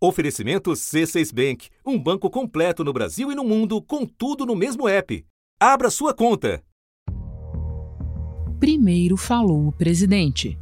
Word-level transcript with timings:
Oferecimento 0.00 0.70
C6 0.70 1.34
Bank, 1.34 1.70
um 1.84 1.98
banco 1.98 2.30
completo 2.30 2.84
no 2.84 2.92
Brasil 2.92 3.32
e 3.32 3.34
no 3.34 3.42
mundo, 3.42 3.82
com 3.82 4.06
tudo 4.06 4.46
no 4.46 4.54
mesmo 4.54 4.88
app. 4.88 5.26
Abra 5.58 5.90
sua 5.90 6.14
conta. 6.14 6.62
Primeiro 8.60 9.16
falou 9.16 9.66
o 9.66 9.72
presidente. 9.72 10.56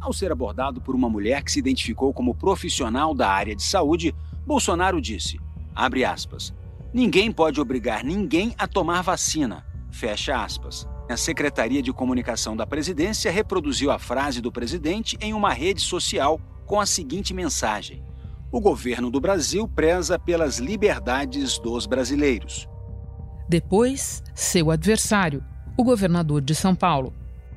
Ao 0.00 0.10
ser 0.10 0.32
abordado 0.32 0.80
por 0.80 0.94
uma 0.94 1.10
mulher 1.10 1.44
que 1.44 1.52
se 1.52 1.58
identificou 1.58 2.14
como 2.14 2.34
profissional 2.34 3.14
da 3.14 3.28
área 3.28 3.54
de 3.54 3.62
saúde, 3.62 4.14
Bolsonaro 4.46 5.02
disse: 5.02 5.38
abre 5.74 6.02
aspas. 6.02 6.54
Ninguém 6.90 7.30
pode 7.30 7.60
obrigar 7.60 8.02
ninguém 8.02 8.54
a 8.56 8.66
tomar 8.66 9.02
vacina. 9.02 9.66
Fecha 9.90 10.42
aspas. 10.42 10.88
A 11.10 11.16
Secretaria 11.16 11.82
de 11.82 11.92
Comunicação 11.92 12.56
da 12.56 12.66
Presidência 12.66 13.30
reproduziu 13.30 13.90
a 13.90 13.98
frase 13.98 14.40
do 14.40 14.50
presidente 14.50 15.18
em 15.20 15.34
uma 15.34 15.52
rede 15.52 15.82
social 15.82 16.40
com 16.64 16.80
a 16.80 16.86
seguinte 16.86 17.34
mensagem: 17.34 18.02
O 18.50 18.62
governo 18.62 19.10
do 19.10 19.20
Brasil 19.20 19.68
preza 19.68 20.18
pelas 20.18 20.58
liberdades 20.58 21.58
dos 21.58 21.86
brasileiros. 21.86 22.66
Depois, 23.46 24.22
seu 24.34 24.70
adversário, 24.70 25.44
o 25.76 25.84
governador 25.84 26.40
de 26.40 26.54
São 26.54 26.74
Paulo. 26.74 27.12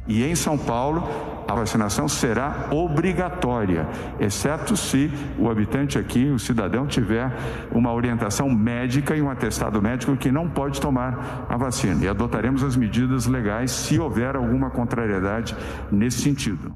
E 0.06 0.22
em 0.22 0.36
São 0.36 0.58
Paulo, 0.58 1.08
a 1.48 1.56
vacinação 1.56 2.10
será 2.10 2.68
obrigatória, 2.72 3.88
exceto 4.20 4.76
se 4.76 5.10
o 5.40 5.50
habitante 5.50 5.98
aqui, 5.98 6.26
o 6.26 6.38
cidadão, 6.38 6.86
tiver 6.86 7.32
uma 7.72 7.94
orientação 7.94 8.50
médica 8.50 9.16
e 9.16 9.22
um 9.22 9.30
atestado 9.30 9.82
médico 9.82 10.18
que 10.18 10.30
não 10.30 10.50
pode 10.50 10.82
tomar 10.82 11.46
a 11.48 11.56
vacina. 11.56 12.04
E 12.04 12.08
adotaremos 12.10 12.64
as 12.64 12.76
medidas 12.76 13.28
legais 13.28 13.72
se 13.72 13.98
houver 13.98 14.36
alguma 14.36 14.70
contrariedade 14.70 15.56
nesse 15.90 16.20
sentido. 16.20 16.76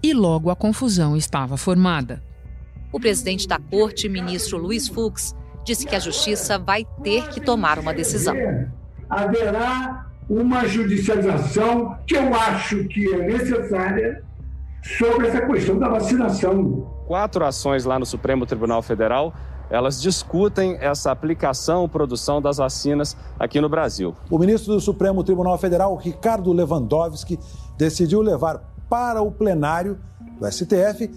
E 0.00 0.14
logo 0.14 0.48
a 0.48 0.54
confusão 0.54 1.16
estava 1.16 1.56
formada. 1.56 2.22
O 2.92 2.98
presidente 2.98 3.46
da 3.46 3.58
corte, 3.58 4.08
ministro 4.08 4.58
Luiz 4.58 4.88
Fux, 4.88 5.34
disse 5.64 5.86
que 5.86 5.94
a 5.94 5.98
justiça 5.98 6.58
vai 6.58 6.86
ter 7.02 7.28
que 7.28 7.40
tomar 7.40 7.78
uma 7.78 7.92
decisão. 7.92 8.34
Haverá 9.08 10.06
uma 10.28 10.66
judicialização 10.66 11.96
que 12.06 12.16
eu 12.16 12.34
acho 12.34 12.84
que 12.84 13.12
é 13.14 13.18
necessária 13.18 14.24
sobre 14.82 15.28
essa 15.28 15.46
questão 15.46 15.78
da 15.78 15.88
vacinação. 15.88 16.94
Quatro 17.06 17.44
ações 17.44 17.84
lá 17.84 17.98
no 17.98 18.06
Supremo 18.06 18.46
Tribunal 18.46 18.82
Federal 18.82 19.34
elas 19.70 20.00
discutem 20.00 20.78
essa 20.80 21.10
aplicação, 21.10 21.88
produção 21.88 22.40
das 22.40 22.56
vacinas 22.56 23.16
aqui 23.38 23.60
no 23.60 23.68
Brasil. 23.68 24.14
O 24.30 24.38
ministro 24.38 24.72
do 24.72 24.80
Supremo 24.80 25.22
Tribunal 25.22 25.58
Federal, 25.58 25.94
Ricardo 25.96 26.52
Lewandowski, 26.52 27.38
decidiu 27.76 28.22
levar 28.22 28.62
para 28.88 29.20
o 29.20 29.30
plenário 29.30 29.98
do 30.40 30.50
STF 30.50 31.10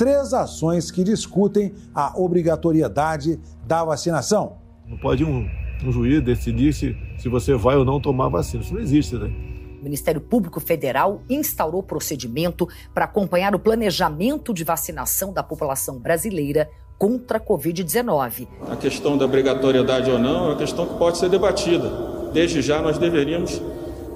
três 0.00 0.32
ações 0.32 0.90
que 0.90 1.04
discutem 1.04 1.74
a 1.94 2.18
obrigatoriedade 2.18 3.38
da 3.66 3.84
vacinação. 3.84 4.56
Não 4.88 4.96
pode 4.96 5.22
um, 5.22 5.46
um 5.84 5.92
juiz 5.92 6.24
decidir 6.24 6.72
se, 6.72 6.96
se 7.18 7.28
você 7.28 7.54
vai 7.54 7.76
ou 7.76 7.84
não 7.84 8.00
tomar 8.00 8.30
vacina. 8.30 8.62
Isso 8.62 8.72
não 8.72 8.80
existe, 8.80 9.16
né? 9.16 9.30
O 9.78 9.84
Ministério 9.84 10.18
Público 10.18 10.58
Federal 10.58 11.20
instaurou 11.28 11.82
procedimento 11.82 12.66
para 12.94 13.04
acompanhar 13.04 13.54
o 13.54 13.58
planejamento 13.58 14.54
de 14.54 14.64
vacinação 14.64 15.34
da 15.34 15.42
população 15.42 15.98
brasileira 15.98 16.70
contra 16.96 17.36
a 17.36 17.40
Covid-19. 17.40 18.48
A 18.70 18.76
questão 18.76 19.18
da 19.18 19.26
obrigatoriedade 19.26 20.10
ou 20.10 20.18
não 20.18 20.46
é 20.46 20.48
uma 20.48 20.56
questão 20.56 20.86
que 20.86 20.94
pode 20.96 21.18
ser 21.18 21.28
debatida. 21.28 22.30
Desde 22.32 22.62
já, 22.62 22.80
nós 22.80 22.96
deveríamos 22.96 23.60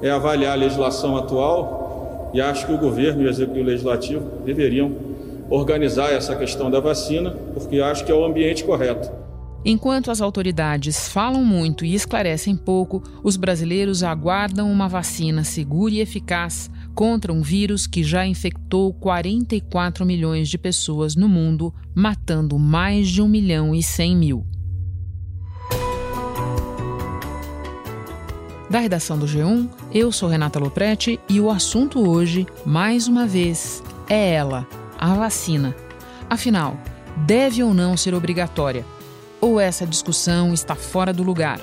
é, 0.01 0.11
avaliar 0.11 0.53
a 0.53 0.57
legislação 0.57 1.15
atual 1.19 2.31
e 2.33 2.41
acho 2.41 2.67
que 2.67 2.73
o 2.73 2.79
governo 2.79 3.21
e 3.21 3.27
o 3.27 3.29
executivo 3.29 3.67
legislativo 3.67 4.43
deveriam 4.47 5.13
organizar 5.51 6.13
essa 6.13 6.35
questão 6.37 6.71
da 6.71 6.81
vacina, 6.81 7.31
porque 7.53 7.81
acho 7.81 8.05
que 8.05 8.13
é 8.13 8.15
o 8.15 8.25
ambiente 8.25 8.65
correto. 8.65 9.25
Enquanto 9.65 10.11
as 10.11 10.21
autoridades 10.21 11.09
falam 11.09 11.43
muito 11.43 11.87
e 11.87 11.95
esclarecem 11.95 12.55
pouco, 12.55 13.03
os 13.23 13.37
brasileiros 13.37 14.03
aguardam 14.03 14.71
uma 14.71 14.89
vacina 14.89 15.43
segura 15.43 15.95
e 15.95 16.01
eficaz 16.01 16.71
contra 16.95 17.33
um 17.33 17.41
vírus 17.41 17.87
que 17.87 18.05
já 18.05 18.27
infectou 18.27 18.93
44 18.93 20.05
milhões 20.05 20.51
de 20.51 20.59
pessoas 20.59 21.17
no 21.17 21.29
mundo, 21.29 21.73
matando 21.95 22.59
mais 22.59 23.09
de 23.09 23.23
1 23.23 23.29
milhão 23.29 23.75
e 23.75 23.83
100 23.83 24.17
mil. 24.17 24.47
Da 28.69 28.81
redação 28.81 29.19
do 29.19 29.25
G1, 29.25 29.69
eu 29.93 30.13
sou 30.13 30.29
Renata 30.29 30.59
Loprete 30.59 31.19
e 31.29 31.41
o 31.41 31.49
assunto 31.49 32.07
hoje, 32.07 32.47
mais 32.67 33.09
uma 33.09 33.27
vez, 33.27 33.83
é 34.09 34.33
ela, 34.35 34.67
a 34.99 35.15
vacina. 35.15 35.75
Afinal, 36.29 36.77
deve 37.17 37.63
ou 37.63 37.75
não 37.75 37.97
ser 37.97 38.15
obrigatória? 38.15 38.85
Ou 39.41 39.61
essa 39.61 39.87
discussão 39.87 40.55
está 40.55 40.75
fora 40.75 41.13
do 41.13 41.23
lugar? 41.23 41.61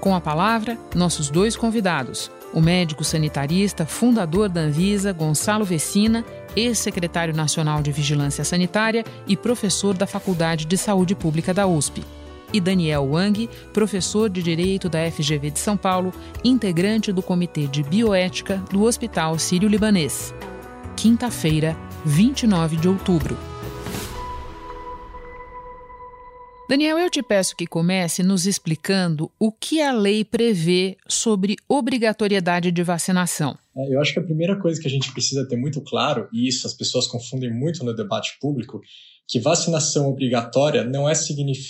Com 0.00 0.14
a 0.14 0.20
palavra, 0.20 0.78
nossos 0.94 1.30
dois 1.30 1.56
convidados, 1.56 2.30
o 2.52 2.60
médico 2.60 3.02
sanitarista, 3.02 3.84
fundador 3.84 4.48
da 4.48 4.60
Anvisa, 4.60 5.12
Gonçalo 5.12 5.64
Vecina, 5.64 6.24
ex-secretário 6.54 7.34
nacional 7.34 7.82
de 7.82 7.90
Vigilância 7.90 8.44
Sanitária 8.44 9.04
e 9.26 9.36
professor 9.36 9.94
da 9.94 10.06
Faculdade 10.06 10.64
de 10.64 10.76
Saúde 10.76 11.14
Pública 11.14 11.52
da 11.52 11.66
USP, 11.66 12.04
e 12.52 12.60
Daniel 12.60 13.10
Wang, 13.10 13.50
professor 13.72 14.30
de 14.30 14.40
Direito 14.40 14.88
da 14.88 15.10
FGV 15.10 15.50
de 15.50 15.58
São 15.58 15.76
Paulo, 15.76 16.12
integrante 16.44 17.12
do 17.12 17.20
Comitê 17.20 17.66
de 17.66 17.82
Bioética 17.82 18.62
do 18.70 18.84
Hospital 18.84 19.36
Sírio-Libanês. 19.38 20.32
Quinta-feira, 20.94 21.76
29 22.04 22.76
de 22.76 22.88
outubro. 22.88 23.36
Daniel, 26.68 26.98
eu 26.98 27.10
te 27.10 27.22
peço 27.22 27.56
que 27.56 27.66
comece 27.66 28.22
nos 28.22 28.46
explicando 28.46 29.30
o 29.38 29.52
que 29.52 29.82
a 29.82 29.92
lei 29.92 30.24
prevê 30.24 30.96
sobre 31.06 31.56
obrigatoriedade 31.68 32.70
de 32.72 32.82
vacinação. 32.82 33.56
É, 33.76 33.94
eu 33.94 34.00
acho 34.00 34.14
que 34.14 34.18
a 34.18 34.24
primeira 34.24 34.58
coisa 34.58 34.80
que 34.80 34.88
a 34.88 34.90
gente 34.90 35.12
precisa 35.12 35.46
ter 35.46 35.56
muito 35.56 35.80
claro, 35.82 36.28
e 36.32 36.48
isso 36.48 36.66
as 36.66 36.74
pessoas 36.74 37.06
confundem 37.06 37.52
muito 37.52 37.84
no 37.84 37.94
debate 37.94 38.38
público, 38.40 38.80
que 39.28 39.38
vacinação 39.40 40.08
obrigatória 40.08 40.84
não, 40.84 41.08
é, 41.08 41.12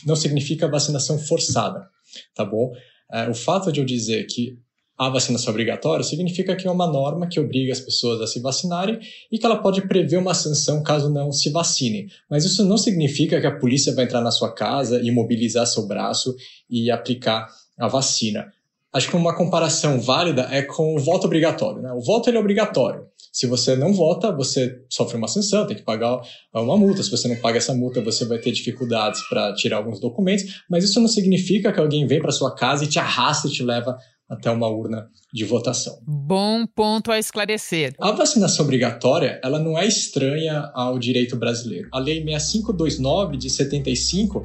não 0.06 0.16
significa 0.16 0.68
vacinação 0.68 1.18
forçada, 1.18 1.88
tá 2.34 2.44
bom? 2.44 2.72
É, 3.12 3.28
o 3.28 3.34
fato 3.34 3.72
de 3.72 3.80
eu 3.80 3.84
dizer 3.84 4.24
que 4.26 4.58
a 4.96 5.08
vacinação 5.08 5.50
obrigatória 5.50 6.04
significa 6.04 6.54
que 6.54 6.68
é 6.68 6.70
uma 6.70 6.86
norma 6.86 7.26
que 7.26 7.40
obriga 7.40 7.72
as 7.72 7.80
pessoas 7.80 8.20
a 8.20 8.26
se 8.26 8.40
vacinarem 8.40 8.98
e 9.30 9.38
que 9.38 9.44
ela 9.44 9.56
pode 9.56 9.86
prever 9.88 10.18
uma 10.18 10.34
sanção 10.34 10.82
caso 10.82 11.10
não 11.10 11.32
se 11.32 11.50
vacinem. 11.50 12.06
Mas 12.30 12.44
isso 12.44 12.64
não 12.64 12.78
significa 12.78 13.40
que 13.40 13.46
a 13.46 13.58
polícia 13.58 13.94
vai 13.94 14.04
entrar 14.04 14.20
na 14.20 14.30
sua 14.30 14.54
casa 14.54 15.02
e 15.02 15.10
mobilizar 15.10 15.66
seu 15.66 15.86
braço 15.86 16.34
e 16.70 16.90
aplicar 16.90 17.48
a 17.78 17.88
vacina. 17.88 18.52
Acho 18.92 19.10
que 19.10 19.16
uma 19.16 19.36
comparação 19.36 20.00
válida 20.00 20.48
é 20.52 20.62
com 20.62 20.94
o 20.94 21.00
voto 21.00 21.26
obrigatório. 21.26 21.82
Né? 21.82 21.92
O 21.92 22.00
voto 22.00 22.30
é 22.30 22.38
obrigatório. 22.38 23.04
Se 23.32 23.48
você 23.48 23.74
não 23.74 23.92
vota, 23.92 24.30
você 24.30 24.80
sofre 24.88 25.16
uma 25.16 25.26
sanção, 25.26 25.66
tem 25.66 25.76
que 25.76 25.82
pagar 25.82 26.20
uma 26.54 26.76
multa. 26.76 27.02
Se 27.02 27.10
você 27.10 27.26
não 27.26 27.34
paga 27.34 27.58
essa 27.58 27.74
multa, 27.74 28.00
você 28.00 28.24
vai 28.24 28.38
ter 28.38 28.52
dificuldades 28.52 29.20
para 29.28 29.52
tirar 29.54 29.78
alguns 29.78 29.98
documentos. 29.98 30.62
Mas 30.70 30.84
isso 30.84 31.00
não 31.00 31.08
significa 31.08 31.72
que 31.72 31.80
alguém 31.80 32.06
vem 32.06 32.22
para 32.22 32.30
sua 32.30 32.54
casa 32.54 32.84
e 32.84 32.86
te 32.86 33.00
arrasta 33.00 33.48
e 33.48 33.50
te 33.50 33.64
leva 33.64 33.98
até 34.34 34.50
uma 34.50 34.68
urna 34.68 35.08
de 35.32 35.44
votação. 35.44 35.98
Bom 36.06 36.66
ponto 36.66 37.10
a 37.10 37.18
esclarecer. 37.18 37.94
A 38.00 38.12
vacinação 38.12 38.64
obrigatória, 38.64 39.40
ela 39.42 39.58
não 39.58 39.78
é 39.78 39.86
estranha 39.86 40.70
ao 40.74 40.98
direito 40.98 41.36
brasileiro. 41.36 41.88
A 41.92 41.98
Lei 41.98 42.22
6529 42.22 43.36
de 43.36 43.50
75, 43.50 44.44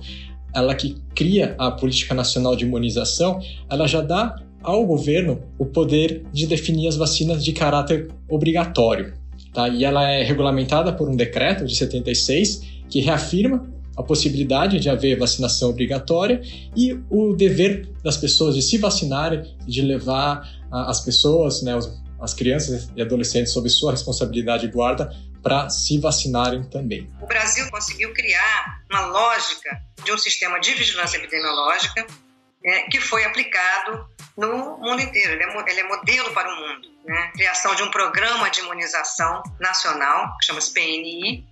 ela 0.53 0.73
que 0.73 0.97
cria 1.13 1.55
a 1.57 1.71
Política 1.71 2.13
Nacional 2.13 2.55
de 2.55 2.65
Imunização, 2.65 3.39
ela 3.69 3.87
já 3.87 4.01
dá 4.01 4.35
ao 4.61 4.85
governo 4.85 5.41
o 5.57 5.65
poder 5.65 6.25
de 6.33 6.47
definir 6.47 6.87
as 6.87 6.95
vacinas 6.95 7.43
de 7.43 7.53
caráter 7.53 8.09
obrigatório. 8.27 9.13
Tá? 9.53 9.69
E 9.69 9.83
ela 9.83 10.09
é 10.09 10.23
regulamentada 10.23 10.91
por 10.93 11.09
um 11.09 11.15
decreto 11.15 11.65
de 11.65 11.75
76 11.75 12.61
que 12.89 12.99
reafirma 12.99 13.78
a 13.99 14.03
possibilidade 14.03 14.79
de 14.79 14.89
haver 14.89 15.19
vacinação 15.19 15.69
obrigatória 15.71 16.41
e 16.73 16.97
o 17.09 17.33
dever 17.33 17.85
das 18.01 18.15
pessoas 18.15 18.55
de 18.55 18.61
se 18.61 18.77
vacinarem, 18.77 19.43
de 19.67 19.81
levar 19.81 20.49
as 20.71 21.01
pessoas, 21.01 21.61
né, 21.61 21.77
as 22.21 22.33
crianças 22.33 22.89
e 22.95 23.01
adolescentes 23.01 23.51
sob 23.51 23.69
sua 23.69 23.91
responsabilidade 23.91 24.65
e 24.67 24.69
guarda 24.69 25.13
para 25.43 25.69
se 25.69 25.99
vacinarem 25.99 26.63
também. 26.69 27.11
O 27.21 27.27
Brasil 27.27 27.69
conseguiu 27.69 28.13
criar 28.13 28.81
uma 28.89 29.05
lógica 29.07 29.81
de 30.05 30.13
um 30.13 30.17
sistema 30.17 30.59
de 30.59 30.73
vigilância 30.75 31.17
epidemiológica 31.17 32.07
é, 32.63 32.81
que 32.83 33.01
foi 33.01 33.25
aplicado 33.25 34.07
no 34.37 34.77
mundo 34.77 35.01
inteiro. 35.01 35.33
Ele 35.33 35.43
é, 35.43 35.71
ele 35.71 35.79
é 35.81 35.83
modelo 35.83 36.33
para 36.33 36.47
o 36.47 36.55
mundo. 36.55 36.87
Né? 37.05 37.31
Criação 37.33 37.75
de 37.75 37.83
um 37.83 37.91
programa 37.91 38.49
de 38.49 38.61
imunização 38.61 39.43
nacional, 39.59 40.37
que 40.39 40.45
chama-se 40.45 40.73
PNI, 40.73 41.45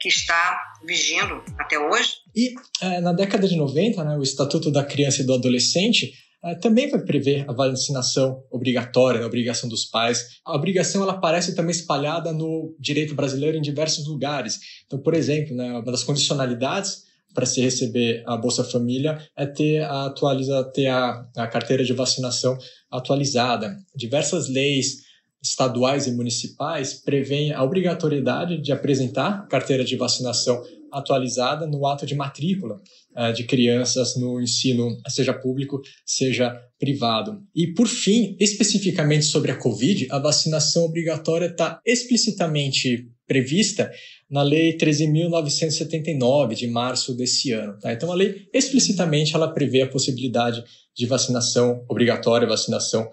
que 0.00 0.08
está 0.08 0.58
vigindo 0.84 1.42
até 1.58 1.78
hoje. 1.78 2.14
E 2.34 2.54
é, 2.80 3.00
na 3.00 3.12
década 3.12 3.46
de 3.46 3.56
90, 3.56 4.02
né, 4.02 4.16
o 4.16 4.22
Estatuto 4.22 4.70
da 4.70 4.82
Criança 4.82 5.20
e 5.20 5.26
do 5.26 5.34
Adolescente 5.34 6.12
uh, 6.42 6.58
também 6.60 6.88
vai 6.88 7.00
prever 7.00 7.44
a 7.48 7.52
vacinação 7.52 8.42
obrigatória, 8.50 9.22
a 9.22 9.26
obrigação 9.26 9.68
dos 9.68 9.84
pais. 9.84 10.40
A 10.44 10.56
obrigação 10.56 11.02
ela 11.02 11.12
aparece 11.12 11.54
também 11.54 11.72
espalhada 11.72 12.32
no 12.32 12.74
direito 12.80 13.14
brasileiro 13.14 13.58
em 13.58 13.62
diversos 13.62 14.06
lugares. 14.08 14.58
Então, 14.86 14.98
por 14.98 15.14
exemplo, 15.14 15.54
né, 15.54 15.70
uma 15.70 15.92
das 15.92 16.02
condicionalidades 16.02 17.10
para 17.34 17.46
se 17.46 17.60
receber 17.60 18.24
a 18.26 18.36
Bolsa 18.36 18.64
Família 18.64 19.18
é 19.36 19.46
ter 19.46 19.82
a, 19.82 20.06
atualiza, 20.06 20.64
ter 20.72 20.88
a, 20.88 21.24
a 21.36 21.46
carteira 21.46 21.84
de 21.84 21.92
vacinação 21.92 22.56
atualizada. 22.90 23.76
Diversas 23.94 24.48
leis 24.48 25.09
estaduais 25.42 26.06
e 26.06 26.12
municipais 26.12 26.94
prevêem 26.94 27.52
a 27.52 27.62
obrigatoriedade 27.62 28.60
de 28.60 28.72
apresentar 28.72 29.46
carteira 29.48 29.84
de 29.84 29.96
vacinação 29.96 30.62
atualizada 30.92 31.66
no 31.66 31.86
ato 31.86 32.04
de 32.04 32.14
matrícula 32.14 32.80
uh, 33.16 33.32
de 33.32 33.44
crianças 33.44 34.16
no 34.16 34.40
ensino, 34.40 34.96
seja 35.08 35.32
público, 35.32 35.80
seja 36.04 36.54
privado. 36.78 37.40
E, 37.54 37.68
por 37.68 37.86
fim, 37.86 38.36
especificamente 38.40 39.24
sobre 39.24 39.50
a 39.50 39.56
Covid, 39.56 40.08
a 40.10 40.18
vacinação 40.18 40.84
obrigatória 40.84 41.46
está 41.46 41.80
explicitamente 41.86 43.08
prevista 43.26 43.90
na 44.28 44.42
Lei 44.42 44.76
13.979, 44.76 46.54
de 46.54 46.66
março 46.66 47.16
desse 47.16 47.52
ano. 47.52 47.78
Tá? 47.78 47.92
Então, 47.92 48.10
a 48.10 48.14
lei 48.14 48.48
explicitamente 48.52 49.34
ela 49.34 49.52
prevê 49.52 49.82
a 49.82 49.88
possibilidade 49.88 50.64
de 50.96 51.06
vacinação 51.06 51.84
obrigatória, 51.88 52.48
vacinação 52.48 53.08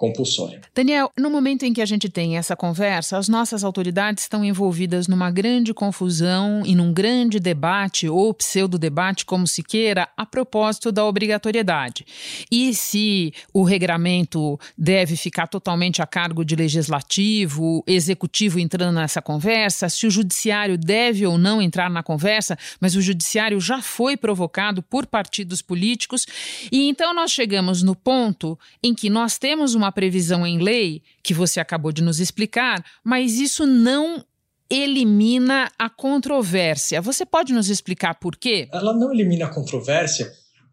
compulsória. 0.00 0.62
Daniel, 0.74 1.12
no 1.14 1.28
momento 1.28 1.64
em 1.64 1.74
que 1.74 1.82
a 1.82 1.84
gente 1.84 2.08
tem 2.08 2.38
essa 2.38 2.56
conversa, 2.56 3.18
as 3.18 3.28
nossas 3.28 3.62
autoridades 3.62 4.24
estão 4.24 4.42
envolvidas 4.42 5.06
numa 5.06 5.30
grande 5.30 5.74
confusão 5.74 6.62
e 6.64 6.74
num 6.74 6.90
grande 6.90 7.38
debate 7.38 8.08
ou 8.08 8.32
pseudo-debate, 8.32 9.26
como 9.26 9.46
se 9.46 9.62
queira, 9.62 10.08
a 10.16 10.24
propósito 10.24 10.90
da 10.90 11.04
obrigatoriedade. 11.04 12.06
E 12.50 12.72
se 12.72 13.34
o 13.52 13.62
regramento 13.62 14.58
deve 14.76 15.16
ficar 15.16 15.46
totalmente 15.48 16.00
a 16.00 16.06
cargo 16.06 16.46
de 16.46 16.56
legislativo, 16.56 17.84
executivo 17.86 18.58
entrando 18.58 18.94
nessa 18.94 19.20
conversa, 19.20 19.90
se 19.90 20.06
o 20.06 20.10
judiciário 20.10 20.78
deve 20.78 21.26
ou 21.26 21.36
não 21.36 21.60
entrar 21.60 21.90
na 21.90 22.02
conversa, 22.02 22.56
mas 22.80 22.96
o 22.96 23.02
judiciário 23.02 23.60
já 23.60 23.82
foi 23.82 24.16
provocado 24.16 24.82
por 24.82 25.04
partidos 25.04 25.60
políticos. 25.60 26.26
E 26.72 26.88
então 26.88 27.12
nós 27.12 27.30
chegamos 27.30 27.82
no 27.82 27.94
ponto 27.94 28.58
em 28.82 28.94
que 28.94 29.10
nós 29.10 29.36
temos 29.36 29.74
uma 29.74 29.89
previsão 29.92 30.46
em 30.46 30.58
lei 30.58 31.02
que 31.22 31.34
você 31.34 31.60
acabou 31.60 31.92
de 31.92 32.02
nos 32.02 32.20
explicar, 32.20 32.84
mas 33.04 33.38
isso 33.38 33.66
não 33.66 34.24
elimina 34.70 35.70
a 35.78 35.90
controvérsia. 35.90 37.00
Você 37.00 37.26
pode 37.26 37.52
nos 37.52 37.68
explicar 37.68 38.14
por 38.14 38.36
quê? 38.36 38.68
Ela 38.72 38.94
não 38.94 39.12
elimina 39.12 39.46
a 39.46 39.48
controvérsia 39.48 40.30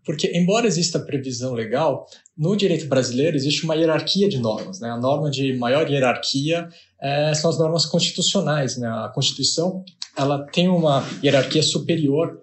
porque, 0.08 0.32
embora 0.34 0.68
exista 0.68 1.00
previsão 1.02 1.54
legal, 1.54 2.08
no 2.38 2.56
direito 2.56 2.88
brasileiro 2.88 3.36
existe 3.36 3.66
uma 3.66 3.76
hierarquia 3.76 4.30
de 4.30 4.38
normas. 4.38 4.80
Né? 4.80 4.90
A 4.90 4.96
norma 4.96 5.30
de 5.30 5.52
maior 5.58 5.90
hierarquia 5.90 6.70
é, 7.02 7.34
são 7.34 7.50
as 7.50 7.60
normas 7.60 7.86
constitucionais. 7.86 8.78
Né? 8.78 8.88
A 8.88 9.12
Constituição 9.14 9.84
ela 10.18 10.46
tem 10.48 10.70
uma 10.70 11.04
hierarquia 11.22 11.62
superior 11.62 12.42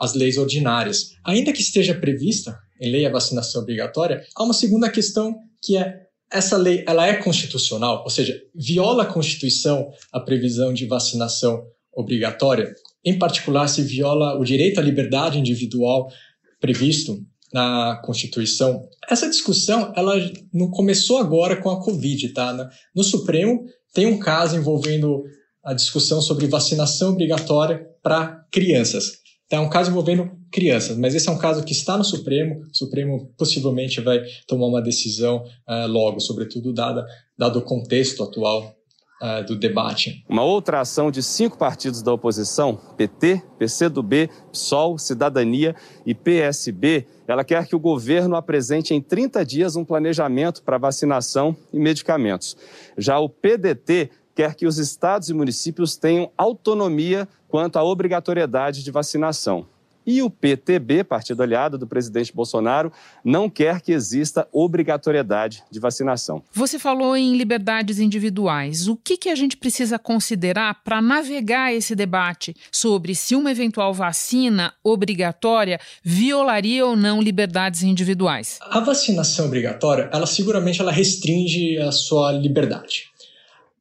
às 0.00 0.14
leis 0.14 0.36
ordinárias. 0.36 1.12
Ainda 1.24 1.52
que 1.52 1.62
esteja 1.62 1.94
prevista 1.94 2.58
em 2.80 2.90
lei 2.90 3.06
a 3.06 3.12
vacinação 3.12 3.62
obrigatória, 3.62 4.24
há 4.34 4.42
uma 4.42 4.52
segunda 4.52 4.90
questão 4.90 5.38
que 5.62 5.76
é 5.76 6.02
essa 6.30 6.56
lei 6.56 6.82
ela 6.86 7.06
é 7.06 7.14
constitucional, 7.14 8.02
ou 8.02 8.10
seja, 8.10 8.40
viola 8.54 9.02
a 9.02 9.06
Constituição 9.06 9.90
a 10.10 10.18
previsão 10.18 10.72
de 10.72 10.86
vacinação 10.86 11.62
obrigatória, 11.92 12.74
em 13.04 13.18
particular 13.18 13.68
se 13.68 13.82
viola 13.82 14.38
o 14.38 14.44
direito 14.44 14.80
à 14.80 14.82
liberdade 14.82 15.38
individual 15.38 16.10
previsto 16.58 17.22
na 17.52 18.00
Constituição. 18.04 18.88
Essa 19.10 19.28
discussão 19.28 19.92
ela 19.94 20.14
não 20.52 20.70
começou 20.70 21.18
agora 21.18 21.60
com 21.60 21.68
a 21.68 21.82
Covid, 21.82 22.30
tá? 22.30 22.70
No 22.94 23.04
Supremo 23.04 23.66
tem 23.92 24.06
um 24.06 24.18
caso 24.18 24.56
envolvendo 24.56 25.22
a 25.62 25.74
discussão 25.74 26.22
sobre 26.22 26.46
vacinação 26.46 27.10
obrigatória 27.10 27.86
para 28.02 28.46
crianças. 28.50 29.21
Então, 29.52 29.64
é 29.64 29.66
um 29.66 29.68
caso 29.68 29.90
envolvendo 29.90 30.30
crianças, 30.50 30.96
mas 30.96 31.14
esse 31.14 31.28
é 31.28 31.30
um 31.30 31.36
caso 31.36 31.62
que 31.62 31.72
está 31.72 31.98
no 31.98 32.04
Supremo. 32.04 32.62
O 32.72 32.74
Supremo 32.74 33.30
possivelmente 33.36 34.00
vai 34.00 34.22
tomar 34.48 34.64
uma 34.64 34.80
decisão 34.80 35.44
uh, 35.68 35.86
logo, 35.86 36.20
sobretudo 36.20 36.72
dada, 36.72 37.06
dado 37.36 37.58
o 37.58 37.62
contexto 37.62 38.22
atual 38.22 38.74
uh, 39.20 39.44
do 39.46 39.54
debate. 39.54 40.24
Uma 40.26 40.42
outra 40.42 40.80
ação 40.80 41.10
de 41.10 41.22
cinco 41.22 41.58
partidos 41.58 42.00
da 42.00 42.10
oposição, 42.14 42.80
PT, 42.96 43.42
PCdoB, 43.58 44.30
PSOL, 44.50 44.96
Cidadania 44.96 45.76
e 46.06 46.14
PSB, 46.14 47.06
ela 47.28 47.44
quer 47.44 47.66
que 47.66 47.76
o 47.76 47.80
governo 47.80 48.36
apresente 48.36 48.94
em 48.94 49.02
30 49.02 49.44
dias 49.44 49.76
um 49.76 49.84
planejamento 49.84 50.62
para 50.62 50.78
vacinação 50.78 51.54
e 51.70 51.78
medicamentos. 51.78 52.56
Já 52.96 53.18
o 53.18 53.28
PDT 53.28 54.08
quer 54.34 54.54
que 54.54 54.66
os 54.66 54.78
estados 54.78 55.28
e 55.28 55.34
municípios 55.34 55.96
tenham 55.96 56.30
autonomia 56.38 57.28
quanto 57.52 57.76
à 57.76 57.84
obrigatoriedade 57.84 58.82
de 58.82 58.90
vacinação. 58.90 59.66
E 60.06 60.22
o 60.22 60.30
PTB, 60.30 61.04
partido 61.04 61.42
aliado 61.42 61.76
do 61.76 61.86
presidente 61.86 62.34
Bolsonaro, 62.34 62.90
não 63.22 63.48
quer 63.48 63.82
que 63.82 63.92
exista 63.92 64.48
obrigatoriedade 64.50 65.62
de 65.70 65.78
vacinação. 65.78 66.42
Você 66.54 66.78
falou 66.78 67.14
em 67.14 67.36
liberdades 67.36 67.98
individuais. 67.98 68.88
O 68.88 68.96
que, 68.96 69.18
que 69.18 69.28
a 69.28 69.34
gente 69.34 69.54
precisa 69.54 69.98
considerar 69.98 70.82
para 70.82 71.02
navegar 71.02 71.74
esse 71.74 71.94
debate 71.94 72.56
sobre 72.72 73.14
se 73.14 73.36
uma 73.36 73.50
eventual 73.50 73.92
vacina 73.92 74.72
obrigatória 74.82 75.78
violaria 76.02 76.86
ou 76.86 76.96
não 76.96 77.20
liberdades 77.20 77.82
individuais? 77.82 78.58
A 78.62 78.80
vacinação 78.80 79.44
obrigatória, 79.44 80.08
ela 80.10 80.26
seguramente 80.26 80.80
ela 80.80 80.90
restringe 80.90 81.76
a 81.76 81.92
sua 81.92 82.32
liberdade. 82.32 83.12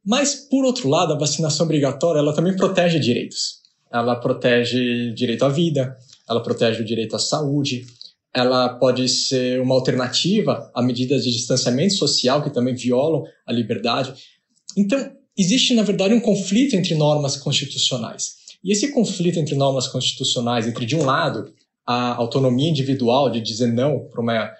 Mas, 0.05 0.35
por 0.35 0.65
outro 0.65 0.89
lado, 0.89 1.13
a 1.13 1.17
vacinação 1.17 1.65
obrigatória 1.65 2.19
ela 2.19 2.35
também 2.35 2.55
protege 2.55 2.99
direitos. 2.99 3.60
Ela 3.91 4.15
protege 4.15 5.13
direito 5.13 5.43
à 5.43 5.49
vida, 5.49 5.97
ela 6.29 6.41
protege 6.41 6.81
o 6.81 6.85
direito 6.85 7.15
à 7.15 7.19
saúde, 7.19 7.85
ela 8.33 8.69
pode 8.69 9.07
ser 9.09 9.61
uma 9.61 9.75
alternativa 9.75 10.71
a 10.73 10.81
medidas 10.81 11.23
de 11.23 11.31
distanciamento 11.31 11.93
social 11.95 12.41
que 12.41 12.49
também 12.49 12.73
violam 12.73 13.23
a 13.45 13.51
liberdade. 13.51 14.13
Então, 14.77 15.11
existe, 15.37 15.73
na 15.73 15.83
verdade, 15.83 16.13
um 16.13 16.21
conflito 16.21 16.75
entre 16.75 16.95
normas 16.95 17.35
constitucionais. 17.35 18.35
E 18.63 18.71
esse 18.71 18.91
conflito 18.91 19.39
entre 19.39 19.55
normas 19.55 19.87
constitucionais, 19.87 20.67
entre, 20.67 20.85
de 20.85 20.95
um 20.95 21.03
lado, 21.03 21.53
a 21.85 22.15
autonomia 22.15 22.69
individual 22.69 23.29
de 23.29 23.41
dizer 23.41 23.67
não 23.67 24.07
para 24.07 24.21
uma 24.21 24.51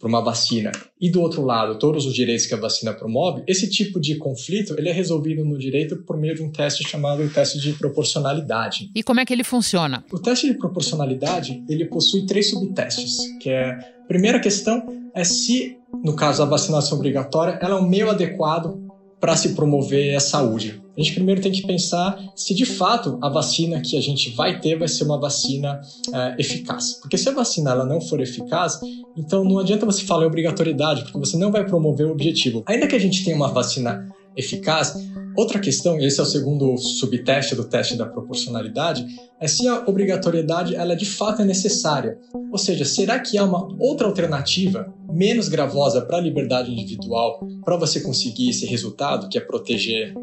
para 0.00 0.08
uma 0.08 0.24
vacina 0.24 0.72
e 0.98 1.10
do 1.10 1.20
outro 1.20 1.44
lado 1.44 1.78
todos 1.78 2.06
os 2.06 2.14
direitos 2.14 2.46
que 2.46 2.54
a 2.54 2.56
vacina 2.56 2.94
promove, 2.94 3.44
esse 3.46 3.68
tipo 3.68 4.00
de 4.00 4.16
conflito 4.16 4.74
ele 4.78 4.88
é 4.88 4.92
resolvido 4.92 5.44
no 5.44 5.58
direito 5.58 5.98
por 5.98 6.16
meio 6.16 6.34
de 6.34 6.42
um 6.42 6.50
teste 6.50 6.82
chamado 6.88 7.28
teste 7.28 7.60
de 7.60 7.74
proporcionalidade. 7.74 8.90
E 8.94 9.02
como 9.02 9.20
é 9.20 9.26
que 9.26 9.32
ele 9.32 9.44
funciona? 9.44 10.02
O 10.10 10.18
teste 10.18 10.46
de 10.46 10.54
proporcionalidade 10.54 11.62
ele 11.68 11.84
possui 11.84 12.24
três 12.24 12.48
subtestes, 12.48 13.18
que 13.38 13.50
é 13.50 13.72
a 13.72 14.06
primeira 14.08 14.40
questão 14.40 14.86
é 15.14 15.22
se 15.22 15.76
no 16.02 16.16
caso 16.16 16.42
a 16.42 16.46
vacinação 16.46 16.96
obrigatória 16.96 17.58
ela 17.60 17.74
é 17.74 17.78
um 17.78 17.86
meio 17.86 18.08
adequado 18.08 18.89
para 19.20 19.36
se 19.36 19.50
promover 19.50 20.16
a 20.16 20.20
saúde. 20.20 20.80
A 20.96 21.00
gente 21.02 21.14
primeiro 21.14 21.40
tem 21.40 21.52
que 21.52 21.66
pensar 21.66 22.18
se 22.34 22.54
de 22.54 22.64
fato 22.64 23.18
a 23.22 23.28
vacina 23.28 23.80
que 23.80 23.96
a 23.96 24.00
gente 24.00 24.30
vai 24.30 24.60
ter 24.60 24.78
vai 24.78 24.88
ser 24.88 25.04
uma 25.04 25.18
vacina 25.18 25.80
é, 26.12 26.36
eficaz. 26.38 26.94
Porque 27.00 27.16
se 27.16 27.28
a 27.28 27.32
vacina 27.32 27.70
ela 27.70 27.84
não 27.84 28.00
for 28.00 28.20
eficaz, 28.20 28.80
então 29.16 29.44
não 29.44 29.58
adianta 29.58 29.86
você 29.86 30.04
falar 30.04 30.24
em 30.24 30.26
obrigatoriedade, 30.26 31.02
porque 31.04 31.18
você 31.18 31.36
não 31.36 31.52
vai 31.52 31.64
promover 31.64 32.06
o 32.06 32.12
objetivo. 32.12 32.62
Ainda 32.66 32.86
que 32.86 32.96
a 32.96 32.98
gente 32.98 33.24
tenha 33.24 33.36
uma 33.36 33.48
vacina 33.48 34.08
eficaz, 34.36 34.94
Outra 35.36 35.60
questão, 35.60 35.98
e 35.98 36.04
esse 36.04 36.18
é 36.18 36.22
o 36.22 36.26
segundo 36.26 36.76
subteste 36.76 37.54
do 37.54 37.64
teste 37.64 37.96
da 37.96 38.04
proporcionalidade, 38.04 39.06
é 39.40 39.46
se 39.46 39.66
a 39.68 39.84
obrigatoriedade 39.86 40.74
ela 40.74 40.96
de 40.96 41.06
fato 41.06 41.42
é 41.42 41.44
necessária. 41.44 42.18
Ou 42.50 42.58
seja, 42.58 42.84
será 42.84 43.18
que 43.18 43.38
há 43.38 43.44
uma 43.44 43.68
outra 43.78 44.06
alternativa 44.06 44.92
menos 45.10 45.48
gravosa 45.48 46.02
para 46.02 46.18
a 46.18 46.20
liberdade 46.20 46.72
individual 46.72 47.40
para 47.64 47.76
você 47.76 48.00
conseguir 48.00 48.50
esse 48.50 48.66
resultado, 48.66 49.28
que 49.28 49.38
é 49.38 49.40
proteger 49.40 50.14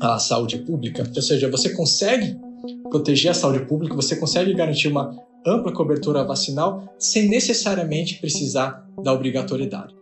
a 0.00 0.18
saúde 0.18 0.58
pública? 0.58 1.08
Ou 1.14 1.22
seja, 1.22 1.50
você 1.50 1.70
consegue 1.70 2.36
proteger 2.88 3.30
a 3.30 3.34
saúde 3.34 3.66
pública, 3.66 3.94
você 3.94 4.16
consegue 4.16 4.54
garantir 4.54 4.88
uma 4.88 5.16
ampla 5.46 5.72
cobertura 5.72 6.24
vacinal 6.24 6.92
sem 6.98 7.28
necessariamente 7.28 8.18
precisar 8.20 8.86
da 9.02 9.12
obrigatoriedade. 9.12 9.94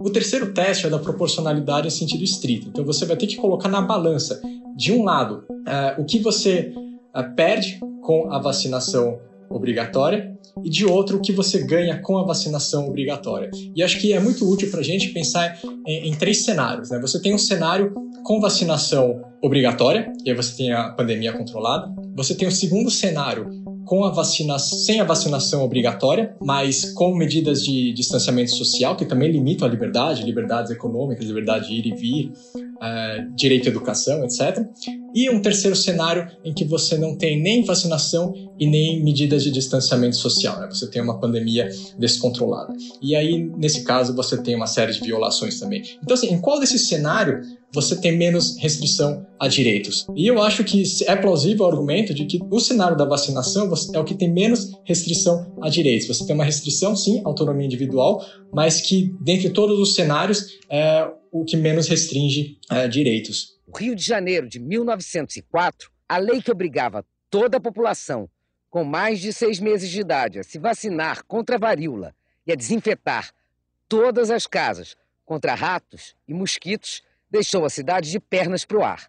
O 0.00 0.08
terceiro 0.08 0.54
teste 0.54 0.86
é 0.86 0.90
da 0.90 0.98
proporcionalidade 0.98 1.86
em 1.86 1.90
sentido 1.90 2.24
estrito. 2.24 2.68
Então 2.68 2.82
você 2.84 3.04
vai 3.04 3.18
ter 3.18 3.26
que 3.26 3.36
colocar 3.36 3.68
na 3.68 3.82
balança, 3.82 4.40
de 4.74 4.92
um 4.92 5.04
lado, 5.04 5.44
uh, 5.50 6.00
o 6.00 6.06
que 6.06 6.18
você 6.18 6.72
uh, 7.14 7.36
perde 7.36 7.78
com 8.00 8.32
a 8.32 8.38
vacinação 8.38 9.20
obrigatória 9.50 10.34
e 10.64 10.70
de 10.70 10.86
outro 10.86 11.18
o 11.18 11.20
que 11.20 11.32
você 11.32 11.64
ganha 11.64 12.00
com 12.00 12.16
a 12.16 12.24
vacinação 12.24 12.88
obrigatória. 12.88 13.50
E 13.76 13.82
acho 13.82 14.00
que 14.00 14.14
é 14.14 14.20
muito 14.20 14.50
útil 14.50 14.70
para 14.70 14.80
a 14.80 14.84
gente 14.84 15.10
pensar 15.10 15.58
em, 15.86 16.08
em, 16.08 16.14
três 16.14 16.44
cenários. 16.44 16.88
Né? 16.88 16.98
Você 16.98 17.20
tem 17.20 17.34
um 17.34 17.38
cenário 17.38 17.92
com 18.24 18.40
vacinação 18.40 19.22
obrigatória, 19.42 20.10
e 20.24 20.30
aí 20.30 20.36
você 20.36 20.56
tem 20.56 20.72
a 20.72 20.90
pandemia 20.90 21.32
controlada. 21.32 21.92
Você 22.16 22.34
tem 22.34 22.48
o 22.48 22.52
segundo 22.52 22.90
cenário 22.90 23.48
com 23.90 24.04
a 24.04 24.24
sem 24.24 25.00
a 25.00 25.04
vacinação 25.04 25.64
obrigatória, 25.64 26.36
mas 26.40 26.92
com 26.92 27.12
medidas 27.12 27.60
de 27.60 27.92
distanciamento 27.92 28.54
social 28.54 28.94
que 28.94 29.04
também 29.04 29.32
limitam 29.32 29.66
a 29.66 29.70
liberdade, 29.70 30.22
liberdades 30.22 30.70
econômicas, 30.70 31.26
liberdade 31.26 31.66
de 31.66 31.74
ir 31.74 31.86
e 31.88 31.96
vir, 31.96 32.32
uh, 32.54 33.34
direito 33.34 33.66
à 33.66 33.70
educação, 33.72 34.22
etc. 34.22 34.64
E 35.14 35.28
um 35.30 35.40
terceiro 35.40 35.76
cenário 35.76 36.28
em 36.44 36.52
que 36.52 36.64
você 36.64 36.96
não 36.96 37.16
tem 37.16 37.40
nem 37.40 37.64
vacinação 37.64 38.32
e 38.58 38.66
nem 38.66 39.02
medidas 39.02 39.42
de 39.42 39.50
distanciamento 39.50 40.16
social, 40.16 40.60
né? 40.60 40.68
você 40.70 40.88
tem 40.88 41.02
uma 41.02 41.18
pandemia 41.18 41.68
descontrolada. 41.98 42.72
E 43.02 43.16
aí, 43.16 43.50
nesse 43.56 43.82
caso, 43.84 44.14
você 44.14 44.40
tem 44.40 44.54
uma 44.54 44.66
série 44.66 44.92
de 44.92 45.00
violações 45.00 45.58
também. 45.58 45.82
Então, 46.02 46.14
assim, 46.14 46.28
em 46.28 46.40
qual 46.40 46.60
desse 46.60 46.78
cenário 46.78 47.40
você 47.72 47.96
tem 47.96 48.16
menos 48.16 48.56
restrição 48.58 49.26
a 49.38 49.46
direitos? 49.46 50.06
E 50.16 50.26
eu 50.26 50.42
acho 50.42 50.64
que 50.64 50.82
é 51.06 51.16
plausível 51.16 51.64
o 51.64 51.68
argumento 51.68 52.12
de 52.12 52.24
que 52.24 52.40
o 52.50 52.60
cenário 52.60 52.96
da 52.96 53.04
vacinação 53.04 53.72
é 53.94 53.98
o 53.98 54.04
que 54.04 54.14
tem 54.14 54.30
menos 54.30 54.72
restrição 54.84 55.52
a 55.62 55.68
direitos. 55.68 56.08
Você 56.08 56.26
tem 56.26 56.34
uma 56.34 56.44
restrição, 56.44 56.96
sim, 56.96 57.20
autonomia 57.24 57.66
individual, 57.66 58.24
mas 58.52 58.80
que, 58.80 59.14
dentre 59.20 59.50
todos 59.50 59.78
os 59.78 59.94
cenários, 59.94 60.58
é 60.68 61.08
o 61.32 61.44
que 61.44 61.56
menos 61.56 61.86
restringe 61.86 62.58
é, 62.70 62.88
direitos. 62.88 63.59
O 63.72 63.78
Rio 63.78 63.94
de 63.94 64.02
Janeiro 64.02 64.48
de 64.48 64.58
1904, 64.58 65.92
a 66.08 66.16
lei 66.16 66.42
que 66.42 66.50
obrigava 66.50 67.06
toda 67.30 67.58
a 67.58 67.60
população 67.60 68.28
com 68.68 68.82
mais 68.82 69.20
de 69.20 69.32
seis 69.32 69.60
meses 69.60 69.88
de 69.88 70.00
idade 70.00 70.40
a 70.40 70.42
se 70.42 70.58
vacinar 70.58 71.22
contra 71.24 71.54
a 71.54 71.58
varíola 71.58 72.12
e 72.44 72.50
a 72.50 72.56
desinfetar 72.56 73.30
todas 73.88 74.28
as 74.28 74.44
casas 74.44 74.96
contra 75.24 75.54
ratos 75.54 76.16
e 76.26 76.34
mosquitos, 76.34 77.04
deixou 77.30 77.64
a 77.64 77.70
cidade 77.70 78.10
de 78.10 78.18
pernas 78.18 78.64
para 78.64 78.78
o 78.78 78.82
ar 78.82 79.08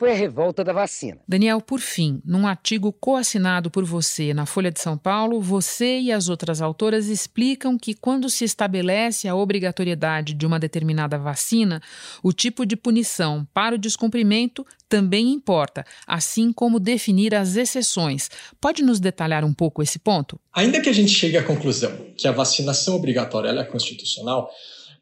foi 0.00 0.12
a 0.12 0.14
revolta 0.14 0.64
da 0.64 0.72
vacina. 0.72 1.18
Daniel, 1.28 1.60
por 1.60 1.78
fim, 1.78 2.22
num 2.24 2.46
artigo 2.46 2.90
coassinado 2.90 3.70
por 3.70 3.84
você 3.84 4.32
na 4.32 4.46
Folha 4.46 4.70
de 4.70 4.80
São 4.80 4.96
Paulo, 4.96 5.42
você 5.42 6.00
e 6.00 6.10
as 6.10 6.30
outras 6.30 6.62
autoras 6.62 7.08
explicam 7.08 7.76
que 7.76 7.92
quando 7.92 8.30
se 8.30 8.42
estabelece 8.42 9.28
a 9.28 9.34
obrigatoriedade 9.34 10.32
de 10.32 10.46
uma 10.46 10.58
determinada 10.58 11.18
vacina, 11.18 11.82
o 12.22 12.32
tipo 12.32 12.64
de 12.64 12.76
punição 12.76 13.46
para 13.52 13.74
o 13.74 13.78
descumprimento 13.78 14.66
também 14.88 15.30
importa, 15.30 15.84
assim 16.06 16.50
como 16.50 16.80
definir 16.80 17.34
as 17.34 17.56
exceções. 17.56 18.30
Pode 18.58 18.82
nos 18.82 19.00
detalhar 19.00 19.44
um 19.44 19.52
pouco 19.52 19.82
esse 19.82 19.98
ponto? 19.98 20.40
Ainda 20.54 20.80
que 20.80 20.88
a 20.88 20.94
gente 20.94 21.10
chegue 21.10 21.36
à 21.36 21.42
conclusão 21.42 21.94
que 22.16 22.26
a 22.26 22.32
vacinação 22.32 22.96
obrigatória 22.96 23.50
é 23.50 23.64
constitucional, 23.64 24.50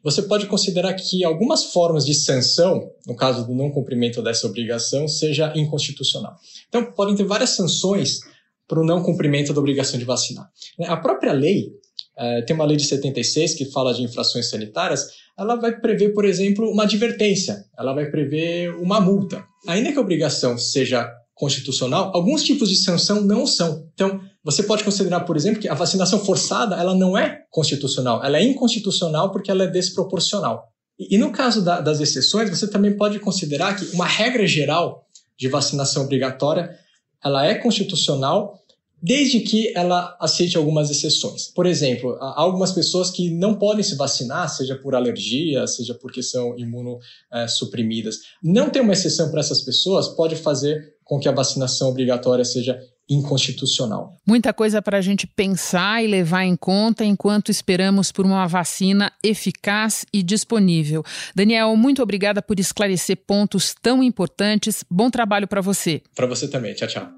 você 0.03 0.21
pode 0.21 0.45
considerar 0.47 0.93
que 0.93 1.23
algumas 1.23 1.65
formas 1.65 2.05
de 2.05 2.13
sanção, 2.13 2.89
no 3.05 3.15
caso 3.15 3.45
do 3.45 3.53
não 3.53 3.69
cumprimento 3.69 4.21
dessa 4.21 4.47
obrigação, 4.47 5.07
seja 5.07 5.51
inconstitucional. 5.55 6.35
Então, 6.67 6.91
podem 6.93 7.15
ter 7.15 7.25
várias 7.25 7.51
sanções 7.51 8.19
para 8.67 8.79
o 8.79 8.85
não 8.85 9.01
cumprimento 9.03 9.53
da 9.53 9.59
obrigação 9.59 9.99
de 9.99 10.05
vacinar. 10.05 10.47
A 10.85 10.97
própria 10.97 11.33
lei, 11.33 11.71
é, 12.17 12.41
tem 12.43 12.55
uma 12.55 12.65
lei 12.65 12.77
de 12.77 12.85
76 12.85 13.55
que 13.55 13.65
fala 13.65 13.93
de 13.93 14.03
infrações 14.03 14.49
sanitárias, 14.49 15.07
ela 15.37 15.55
vai 15.55 15.79
prever, 15.79 16.13
por 16.13 16.23
exemplo, 16.25 16.69
uma 16.69 16.83
advertência, 16.83 17.65
ela 17.77 17.93
vai 17.93 18.09
prever 18.09 18.75
uma 18.75 19.01
multa. 19.01 19.43
Ainda 19.67 19.91
que 19.91 19.97
a 19.97 20.01
obrigação 20.01 20.57
seja 20.57 21.09
constitucional, 21.33 22.11
alguns 22.13 22.43
tipos 22.43 22.69
de 22.69 22.75
sanção 22.75 23.21
não 23.21 23.47
são. 23.47 23.89
Então, 23.93 24.19
você 24.49 24.63
pode 24.63 24.83
considerar, 24.83 25.21
por 25.21 25.37
exemplo, 25.37 25.61
que 25.61 25.67
a 25.67 25.73
vacinação 25.73 26.19
forçada 26.19 26.75
ela 26.75 26.95
não 26.95 27.17
é 27.17 27.43
constitucional, 27.49 28.23
ela 28.23 28.37
é 28.37 28.43
inconstitucional 28.43 29.31
porque 29.31 29.51
ela 29.51 29.63
é 29.63 29.67
desproporcional. 29.67 30.67
E, 30.97 31.15
e 31.15 31.17
no 31.17 31.31
caso 31.31 31.63
da, 31.63 31.79
das 31.79 31.99
exceções, 31.99 32.49
você 32.49 32.67
também 32.67 32.95
pode 32.97 33.19
considerar 33.19 33.75
que 33.75 33.85
uma 33.95 34.05
regra 34.05 34.45
geral 34.47 35.07
de 35.37 35.47
vacinação 35.47 36.03
obrigatória 36.03 36.77
ela 37.23 37.45
é 37.45 37.55
constitucional 37.55 38.59
desde 39.01 39.39
que 39.39 39.71
ela 39.75 40.17
aceite 40.19 40.57
algumas 40.57 40.89
exceções. 40.89 41.47
Por 41.47 41.65
exemplo, 41.65 42.17
há 42.19 42.41
algumas 42.41 42.71
pessoas 42.71 43.09
que 43.09 43.29
não 43.31 43.55
podem 43.55 43.83
se 43.83 43.95
vacinar, 43.95 44.49
seja 44.49 44.75
por 44.75 44.93
alergia, 44.93 45.65
seja 45.67 45.93
porque 45.93 46.21
são 46.21 46.57
imunossuprimidas. 46.57 48.17
Não 48.43 48.69
ter 48.69 48.81
uma 48.81 48.93
exceção 48.93 49.31
para 49.31 49.39
essas 49.39 49.61
pessoas 49.61 50.09
pode 50.09 50.35
fazer 50.35 50.95
com 51.03 51.17
que 51.17 51.29
a 51.29 51.33
vacinação 51.33 51.89
obrigatória 51.89 52.43
seja 52.43 52.77
inconstitucional. 53.09 54.17
Muita 54.25 54.53
coisa 54.53 54.81
para 54.81 54.97
a 54.97 55.01
gente 55.01 55.25
pensar 55.25 56.03
e 56.03 56.07
levar 56.07 56.43
em 56.43 56.55
conta 56.55 57.03
enquanto 57.03 57.49
esperamos 57.49 58.11
por 58.11 58.25
uma 58.25 58.45
vacina 58.47 59.11
eficaz 59.23 60.05
e 60.13 60.21
disponível. 60.21 61.03
Daniel, 61.33 61.75
muito 61.75 62.03
obrigada 62.03 62.41
por 62.41 62.59
esclarecer 62.59 63.17
pontos 63.25 63.73
tão 63.81 64.03
importantes. 64.03 64.83
Bom 64.89 65.09
trabalho 65.09 65.47
para 65.47 65.61
você. 65.61 66.01
Para 66.15 66.27
você 66.27 66.47
também. 66.47 66.73
Tchau, 66.75 66.87
tchau. 66.87 67.09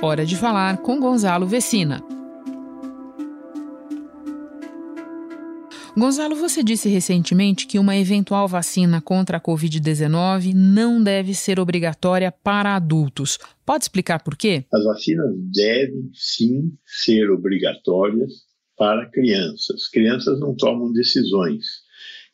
Hora 0.00 0.24
de 0.24 0.36
falar 0.36 0.78
com 0.78 1.00
Gonzalo 1.00 1.46
Vecina. 1.46 2.17
Gonzalo, 5.98 6.36
você 6.36 6.62
disse 6.62 6.88
recentemente 6.88 7.66
que 7.66 7.78
uma 7.78 7.96
eventual 7.96 8.46
vacina 8.46 9.00
contra 9.00 9.38
a 9.38 9.40
Covid-19 9.40 10.54
não 10.54 11.02
deve 11.02 11.34
ser 11.34 11.58
obrigatória 11.58 12.30
para 12.30 12.76
adultos. 12.76 13.36
Pode 13.66 13.84
explicar 13.84 14.22
por 14.22 14.36
quê? 14.36 14.64
As 14.72 14.84
vacinas 14.84 15.34
devem 15.52 16.08
sim 16.14 16.72
ser 16.86 17.30
obrigatórias 17.30 18.32
para 18.76 19.10
crianças. 19.10 19.88
Crianças 19.88 20.38
não 20.38 20.54
tomam 20.54 20.92
decisões. 20.92 21.64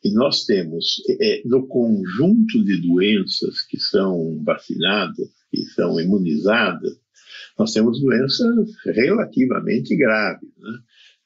E 0.03 0.13
nós 0.13 0.45
temos, 0.45 1.01
é, 1.19 1.41
no 1.45 1.67
conjunto 1.67 2.63
de 2.63 2.79
doenças 2.87 3.61
que 3.63 3.79
são 3.79 4.43
vacinadas, 4.45 5.27
que 5.49 5.63
são 5.73 5.99
imunizadas, 5.99 6.93
nós 7.57 7.73
temos 7.73 7.99
doenças 7.99 8.69
relativamente 8.85 9.95
graves. 9.95 10.49
Né? 10.59 10.77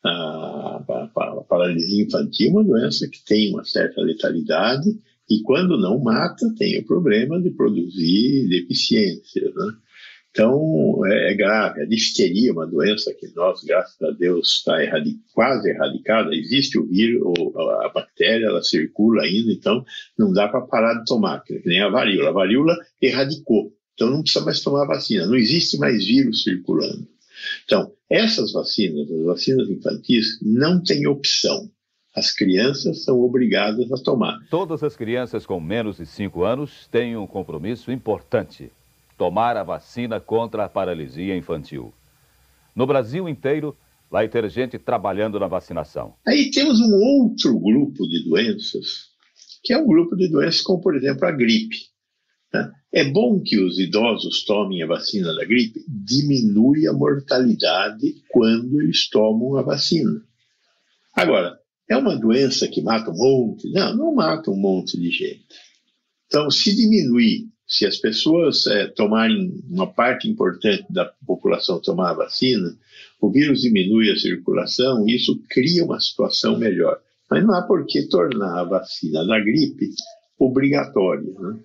A, 0.03 0.09
a, 0.09 1.09
a, 1.15 1.43
paralisia 1.47 2.05
infantil 2.05 2.47
é 2.47 2.51
uma 2.51 2.63
doença 2.63 3.07
que 3.07 3.23
tem 3.25 3.53
uma 3.53 3.65
certa 3.65 4.01
letalidade 4.01 4.89
e 5.29 5.41
quando 5.41 5.77
não 5.77 5.99
mata 5.99 6.53
tem 6.57 6.79
o 6.79 6.85
problema 6.85 7.41
de 7.41 7.49
produzir 7.51 8.47
deficiências. 8.47 9.53
Né? 9.53 9.73
Então 10.31 11.05
é, 11.05 11.31
é, 11.31 11.35
grave. 11.35 11.81
A 11.81 11.85
difteria 11.85 12.49
é 12.49 12.53
uma 12.53 12.67
doença 12.67 13.13
que 13.13 13.27
nós, 13.35 13.63
graças 13.63 14.01
a 14.01 14.11
Deus, 14.11 14.57
está 14.57 14.77
quase 15.33 15.69
erradicada. 15.69 16.33
Existe 16.33 16.77
o 16.77 16.87
vírus, 16.87 17.21
a 17.83 17.89
bactéria, 17.89 18.45
ela 18.45 18.63
circula 18.63 19.23
ainda, 19.23 19.51
então 19.51 19.83
não 20.17 20.31
dá 20.31 20.47
para 20.47 20.61
parar 20.61 20.93
de 20.95 21.05
tomar, 21.05 21.43
que 21.43 21.61
nem 21.65 21.81
a 21.81 21.89
varíola. 21.89 22.29
A 22.29 22.33
varíola 22.33 22.77
erradicou, 23.01 23.73
então 23.93 24.09
não 24.09 24.21
precisa 24.21 24.45
mais 24.45 24.61
tomar 24.61 24.85
vacina. 24.85 25.25
Não 25.25 25.35
existe 25.35 25.77
mais 25.77 26.05
vírus 26.05 26.43
circulando. 26.43 27.07
Então, 27.65 27.91
essas 28.09 28.51
vacinas, 28.51 29.09
as 29.11 29.25
vacinas 29.25 29.69
infantis, 29.69 30.39
não 30.41 30.81
têm 30.81 31.07
opção. 31.07 31.69
As 32.15 32.31
crianças 32.31 33.03
são 33.03 33.19
obrigadas 33.21 33.91
a 33.91 34.03
tomar. 34.03 34.39
Todas 34.49 34.83
as 34.83 34.95
crianças 34.95 35.45
com 35.45 35.59
menos 35.59 35.97
de 35.97 36.05
5 36.05 36.43
anos 36.43 36.87
têm 36.91 37.15
um 37.15 37.27
compromisso 37.27 37.91
importante: 37.91 38.71
tomar 39.17 39.55
a 39.55 39.63
vacina 39.63 40.19
contra 40.19 40.65
a 40.65 40.69
paralisia 40.69 41.35
infantil. 41.35 41.93
No 42.75 42.87
Brasil 42.87 43.29
inteiro, 43.29 43.75
vai 44.09 44.27
ter 44.27 44.49
gente 44.49 44.79
trabalhando 44.79 45.39
na 45.39 45.47
vacinação. 45.47 46.15
Aí 46.27 46.49
temos 46.49 46.79
um 46.79 46.95
outro 46.95 47.59
grupo 47.59 48.07
de 48.07 48.23
doenças, 48.27 49.09
que 49.63 49.73
é 49.73 49.77
um 49.77 49.85
grupo 49.85 50.15
de 50.15 50.29
doenças 50.29 50.61
como, 50.61 50.81
por 50.81 50.95
exemplo, 50.95 51.27
a 51.27 51.31
gripe. 51.31 51.77
É 52.91 53.03
bom 53.03 53.39
que 53.39 53.59
os 53.59 53.77
idosos 53.77 54.43
tomem 54.43 54.81
a 54.81 54.87
vacina 54.87 55.33
da 55.35 55.45
gripe, 55.45 55.83
diminui 55.87 56.87
a 56.87 56.93
mortalidade 56.93 58.15
quando 58.29 58.81
eles 58.81 59.07
tomam 59.09 59.57
a 59.57 59.61
vacina. 59.61 60.21
Agora, 61.15 61.59
é 61.87 61.95
uma 61.95 62.15
doença 62.15 62.67
que 62.67 62.81
mata 62.81 63.11
um 63.11 63.17
monte? 63.17 63.71
Não, 63.71 63.95
não 63.95 64.15
mata 64.15 64.49
um 64.49 64.55
monte 64.55 64.99
de 64.99 65.11
gente. 65.11 65.45
Então, 66.25 66.49
se 66.49 66.75
diminuir, 66.75 67.47
se 67.67 67.85
as 67.85 67.97
pessoas 67.97 68.65
é, 68.65 68.87
tomarem 68.87 69.61
uma 69.69 69.85
parte 69.85 70.27
importante 70.27 70.85
da 70.89 71.05
população 71.25 71.79
tomar 71.79 72.11
a 72.11 72.15
vacina, 72.15 72.75
o 73.21 73.29
vírus 73.29 73.61
diminui 73.61 74.11
a 74.11 74.15
circulação 74.15 75.07
e 75.07 75.15
isso 75.15 75.39
cria 75.49 75.85
uma 75.85 75.99
situação 75.99 76.57
melhor. 76.57 76.99
Mas 77.29 77.43
não 77.43 77.53
há 77.53 77.61
por 77.61 77.85
que 77.85 78.07
tornar 78.07 78.59
a 78.59 78.63
vacina 78.63 79.23
da 79.25 79.39
gripe 79.39 79.89
obrigatória. 80.39 81.31
Né? 81.39 81.59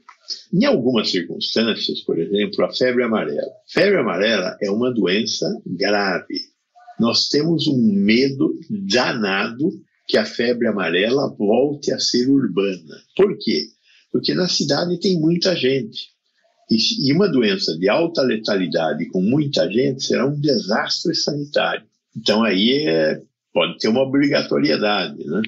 Em 0.52 0.64
algumas 0.64 1.11
circunstâncias, 1.11 2.00
por 2.00 2.19
exemplo, 2.19 2.64
a 2.64 2.73
febre 2.73 3.04
amarela. 3.04 3.52
Febre 3.69 3.99
amarela 3.99 4.57
é 4.62 4.71
uma 4.71 4.93
doença 4.93 5.47
grave. 5.66 6.40
Nós 6.99 7.28
temos 7.28 7.66
um 7.66 7.93
medo 7.93 8.59
danado 8.71 9.71
que 10.07 10.16
a 10.16 10.25
febre 10.25 10.66
amarela 10.66 11.35
volte 11.37 11.93
a 11.93 11.99
ser 11.99 12.28
urbana. 12.28 12.97
Por 13.16 13.37
quê? 13.38 13.66
Porque 14.12 14.35
na 14.35 14.49
cidade 14.49 15.00
tem 15.00 15.19
muita 15.19 15.57
gente. 15.57 16.14
E 16.71 17.12
uma 17.12 17.28
doença 17.28 17.76
de 17.76 17.88
alta 17.88 18.23
letalidade 18.23 19.07
com 19.09 19.21
muita 19.21 19.71
gente 19.71 20.02
será 20.04 20.26
um 20.26 20.40
desastre 20.40 21.14
sanitário. 21.14 21.87
Então 22.16 22.43
aí 22.43 22.87
é, 22.87 23.21
pode 23.52 23.78
ter 23.78 23.88
uma 23.88 24.02
obrigatoriedade, 24.02 25.25
né? 25.26 25.43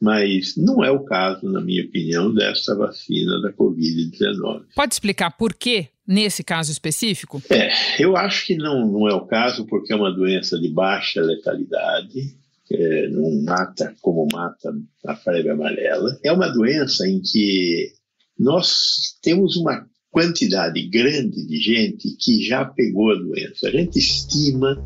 Mas 0.00 0.56
não 0.56 0.82
é 0.82 0.90
o 0.90 1.04
caso, 1.04 1.46
na 1.50 1.60
minha 1.60 1.84
opinião, 1.84 2.32
dessa 2.32 2.74
vacina 2.74 3.40
da 3.42 3.52
Covid-19. 3.52 4.64
Pode 4.74 4.94
explicar 4.94 5.30
por 5.32 5.52
quê 5.52 5.88
nesse 6.06 6.42
caso 6.42 6.72
específico? 6.72 7.42
É, 7.50 7.70
eu 8.02 8.16
acho 8.16 8.46
que 8.46 8.56
não, 8.56 8.90
não 8.90 9.08
é 9.08 9.12
o 9.12 9.26
caso, 9.26 9.66
porque 9.66 9.92
é 9.92 9.96
uma 9.96 10.10
doença 10.10 10.58
de 10.58 10.70
baixa 10.70 11.20
letalidade, 11.20 12.34
é, 12.72 13.08
não 13.08 13.42
mata 13.42 13.94
como 14.00 14.26
mata 14.32 14.72
a 15.06 15.16
febre 15.16 15.50
amarela. 15.50 16.18
É 16.24 16.32
uma 16.32 16.48
doença 16.48 17.06
em 17.06 17.20
que 17.20 17.92
nós 18.38 19.18
temos 19.22 19.56
uma 19.56 19.86
quantidade 20.10 20.80
grande 20.88 21.46
de 21.46 21.58
gente 21.58 22.16
que 22.18 22.42
já 22.42 22.64
pegou 22.64 23.12
a 23.12 23.16
doença. 23.16 23.68
A 23.68 23.70
gente 23.70 23.98
estima 23.98 24.82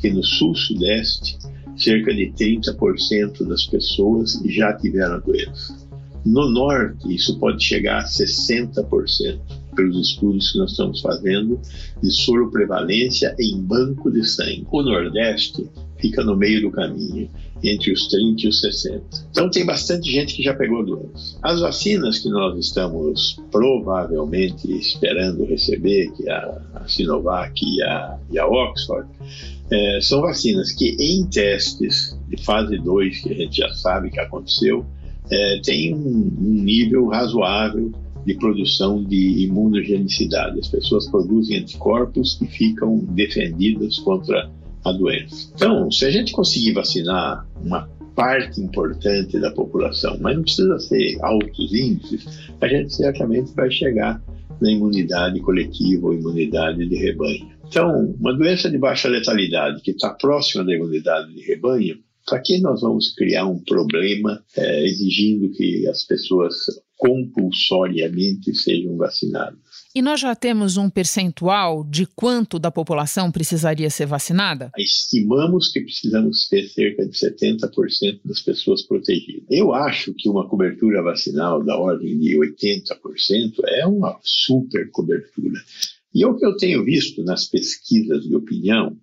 que 0.00 0.10
no 0.10 0.22
sul-sudeste 0.22 1.38
cerca 1.76 2.14
de 2.14 2.32
30% 2.32 3.46
das 3.46 3.66
pessoas 3.66 4.40
já 4.46 4.72
tiveram 4.72 5.14
a 5.14 5.18
doença. 5.18 5.76
No 6.24 6.50
norte, 6.50 7.14
isso 7.14 7.38
pode 7.38 7.62
chegar 7.62 8.00
a 8.00 8.04
60%, 8.04 9.38
pelos 9.76 10.10
estudos 10.10 10.50
que 10.50 10.58
nós 10.58 10.70
estamos 10.72 11.00
fazendo 11.00 11.60
de 12.02 12.10
soroprevalência 12.10 13.36
em 13.38 13.60
banco 13.60 14.10
de 14.10 14.24
sangue. 14.24 14.66
O 14.72 14.82
nordeste 14.82 15.68
fica 15.98 16.24
no 16.24 16.34
meio 16.34 16.62
do 16.62 16.70
caminho, 16.70 17.30
entre 17.62 17.92
os 17.92 18.06
30 18.08 18.42
e 18.42 18.48
os 18.48 18.60
60. 18.60 19.02
Então 19.30 19.50
tem 19.50 19.64
bastante 19.64 20.10
gente 20.10 20.34
que 20.34 20.42
já 20.42 20.54
pegou 20.54 20.80
a 20.80 20.84
doença. 20.84 21.38
As 21.42 21.60
vacinas 21.60 22.18
que 22.18 22.28
nós 22.28 22.58
estamos 22.58 23.40
provavelmente 23.50 24.70
esperando 24.72 25.44
receber, 25.44 26.10
que 26.12 26.28
é 26.28 26.32
a, 26.32 26.84
Sinovac 26.86 27.52
e 27.64 27.82
a, 27.82 28.18
e 28.30 28.38
a 28.38 28.46
Oxford, 28.46 29.08
é, 29.70 30.00
são 30.00 30.20
vacinas 30.20 30.72
que 30.72 30.96
em 30.98 31.26
testes 31.26 32.16
de 32.28 32.42
fase 32.42 32.78
2, 32.78 33.20
que 33.20 33.32
a 33.32 33.34
gente 33.34 33.56
já 33.56 33.72
sabe 33.74 34.10
que 34.10 34.20
aconteceu, 34.20 34.84
é, 35.30 35.60
tem 35.64 35.94
um, 35.94 36.32
um 36.38 36.62
nível 36.62 37.08
razoável 37.08 37.92
de 38.24 38.34
produção 38.34 39.02
de 39.02 39.44
imunogenicidade. 39.44 40.58
As 40.58 40.68
pessoas 40.68 41.08
produzem 41.08 41.58
anticorpos 41.58 42.40
e 42.42 42.46
ficam 42.46 42.98
defendidas 42.98 43.98
contra 44.00 44.50
a 44.88 44.92
doença. 44.92 45.50
Então, 45.54 45.90
se 45.90 46.04
a 46.04 46.10
gente 46.10 46.32
conseguir 46.32 46.72
vacinar 46.72 47.46
uma 47.60 47.88
parte 48.14 48.60
importante 48.60 49.38
da 49.38 49.50
população, 49.50 50.16
mas 50.20 50.36
não 50.36 50.42
precisa 50.42 50.78
ser 50.78 51.18
altos 51.22 51.74
índices, 51.74 52.50
a 52.60 52.66
gente 52.66 52.94
certamente 52.94 53.52
vai 53.54 53.70
chegar 53.70 54.22
na 54.60 54.70
imunidade 54.70 55.38
coletiva 55.40 56.06
ou 56.06 56.14
imunidade 56.14 56.88
de 56.88 56.96
rebanho. 56.96 57.46
Então, 57.68 58.14
uma 58.18 58.32
doença 58.32 58.70
de 58.70 58.78
baixa 58.78 59.08
letalidade 59.08 59.82
que 59.82 59.90
está 59.90 60.10
próxima 60.10 60.64
da 60.64 60.74
imunidade 60.74 61.34
de 61.34 61.42
rebanho 61.42 61.98
para 62.26 62.40
que 62.40 62.60
nós 62.60 62.80
vamos 62.80 63.14
criar 63.14 63.46
um 63.46 63.58
problema 63.58 64.42
é, 64.56 64.84
exigindo 64.84 65.50
que 65.50 65.86
as 65.88 66.02
pessoas 66.04 66.54
compulsoriamente 66.96 68.54
sejam 68.54 68.96
vacinadas? 68.96 69.58
E 69.96 70.02
nós 70.02 70.20
já 70.20 70.36
temos 70.36 70.76
um 70.76 70.90
percentual 70.90 71.82
de 71.82 72.04
quanto 72.04 72.58
da 72.58 72.70
população 72.70 73.32
precisaria 73.32 73.88
ser 73.88 74.04
vacinada? 74.04 74.70
Estimamos 74.76 75.72
que 75.72 75.80
precisamos 75.80 76.46
ter 76.48 76.68
cerca 76.68 77.06
de 77.06 77.12
70% 77.16 78.20
das 78.22 78.42
pessoas 78.42 78.82
protegidas. 78.82 79.46
Eu 79.50 79.72
acho 79.72 80.12
que 80.12 80.28
uma 80.28 80.46
cobertura 80.46 81.02
vacinal 81.02 81.64
da 81.64 81.78
ordem 81.78 82.18
de 82.18 82.38
80% 82.38 83.54
é 83.68 83.86
uma 83.86 84.20
super 84.22 84.90
cobertura. 84.90 85.58
E 86.14 86.22
é 86.22 86.26
o 86.26 86.36
que 86.36 86.44
eu 86.44 86.54
tenho 86.58 86.84
visto 86.84 87.24
nas 87.24 87.46
pesquisas 87.46 88.24
de 88.24 88.36
opinião, 88.36 88.94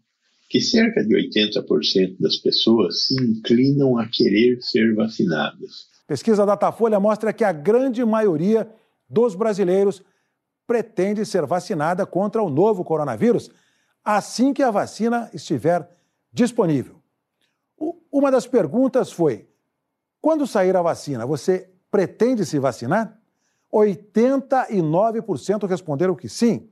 que 0.47 0.61
cerca 0.61 1.03
de 1.03 1.15
80% 1.15 2.17
das 2.19 2.37
pessoas 2.37 3.07
se 3.07 3.15
inclinam 3.19 3.97
a 3.97 4.07
querer 4.07 4.61
ser 4.61 4.93
vacinadas. 4.93 5.87
Pesquisa 6.07 6.45
Datafolha 6.45 6.99
mostra 6.99 7.33
que 7.33 7.43
a 7.43 7.51
grande 7.51 8.05
maioria 8.05 8.69
dos 9.09 9.33
brasileiros 9.33 10.03
pretende 10.65 11.25
ser 11.25 11.45
vacinada 11.45 12.05
contra 12.05 12.41
o 12.41 12.49
novo 12.49 12.83
coronavírus 12.83 13.49
assim 14.03 14.53
que 14.53 14.61
a 14.61 14.69
vacina 14.71 15.29
estiver 15.33 15.89
disponível. 16.31 17.01
Uma 18.11 18.29
das 18.29 18.45
perguntas 18.45 19.11
foi: 19.11 19.47
quando 20.21 20.45
sair 20.45 20.75
a 20.75 20.81
vacina, 20.81 21.25
você 21.25 21.69
pretende 21.89 22.45
se 22.45 22.59
vacinar? 22.59 23.19
89% 23.73 25.67
responderam 25.67 26.15
que 26.15 26.29
sim, 26.29 26.69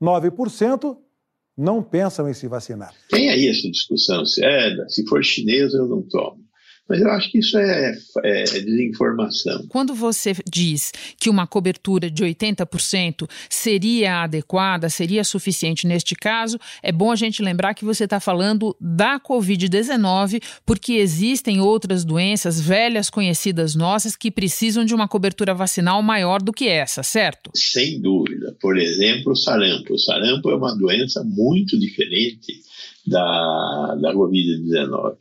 9% 0.00 0.98
não 1.56 1.82
pensam 1.82 2.28
em 2.28 2.34
se 2.34 2.46
vacinar. 2.46 2.94
Tem 3.08 3.30
aí 3.30 3.48
essa 3.48 3.70
discussão, 3.70 4.26
se 4.26 4.44
é, 4.44 4.86
se 4.88 5.06
for 5.06 5.24
chinês 5.24 5.72
eu 5.72 5.86
não 5.86 6.02
tomo. 6.02 6.44
Mas 6.88 7.00
eu 7.00 7.10
acho 7.10 7.30
que 7.30 7.38
isso 7.38 7.56
é, 7.56 7.96
é, 8.24 8.44
desinformação. 8.44 9.66
Quando 9.68 9.94
você 9.94 10.34
diz 10.50 10.92
que 11.18 11.30
uma 11.30 11.46
cobertura 11.46 12.10
de 12.10 12.24
80% 12.24 13.28
seria 13.48 14.22
adequada, 14.22 14.88
seria 14.88 15.24
suficiente 15.24 15.86
neste 15.86 16.14
caso, 16.14 16.58
é 16.82 16.90
bom 16.90 17.12
a 17.12 17.16
gente 17.16 17.42
lembrar 17.42 17.74
que 17.74 17.84
você 17.84 18.04
está 18.04 18.18
falando 18.18 18.76
da 18.80 19.18
Covid-19, 19.20 20.42
porque 20.66 20.94
existem 20.94 21.60
outras 21.60 22.04
doenças 22.04 22.60
velhas 22.60 23.08
conhecidas 23.08 23.74
nossas 23.74 24.16
que 24.16 24.30
precisam 24.30 24.84
de 24.84 24.94
uma 24.94 25.08
cobertura 25.08 25.54
vacinal 25.54 26.02
maior 26.02 26.42
do 26.42 26.52
que 26.52 26.68
essa, 26.68 27.02
certo? 27.02 27.50
Sem 27.54 28.00
dúvida. 28.00 28.56
Por 28.60 28.76
exemplo, 28.76 29.32
o 29.32 29.36
sarampo. 29.36 29.94
O 29.94 29.98
sarampo 29.98 30.50
é 30.50 30.56
uma 30.56 30.76
doença 30.76 31.22
muito 31.24 31.78
diferente 31.78 32.60
da, 33.06 33.96
da 34.00 34.12
Covid-19. 34.12 35.16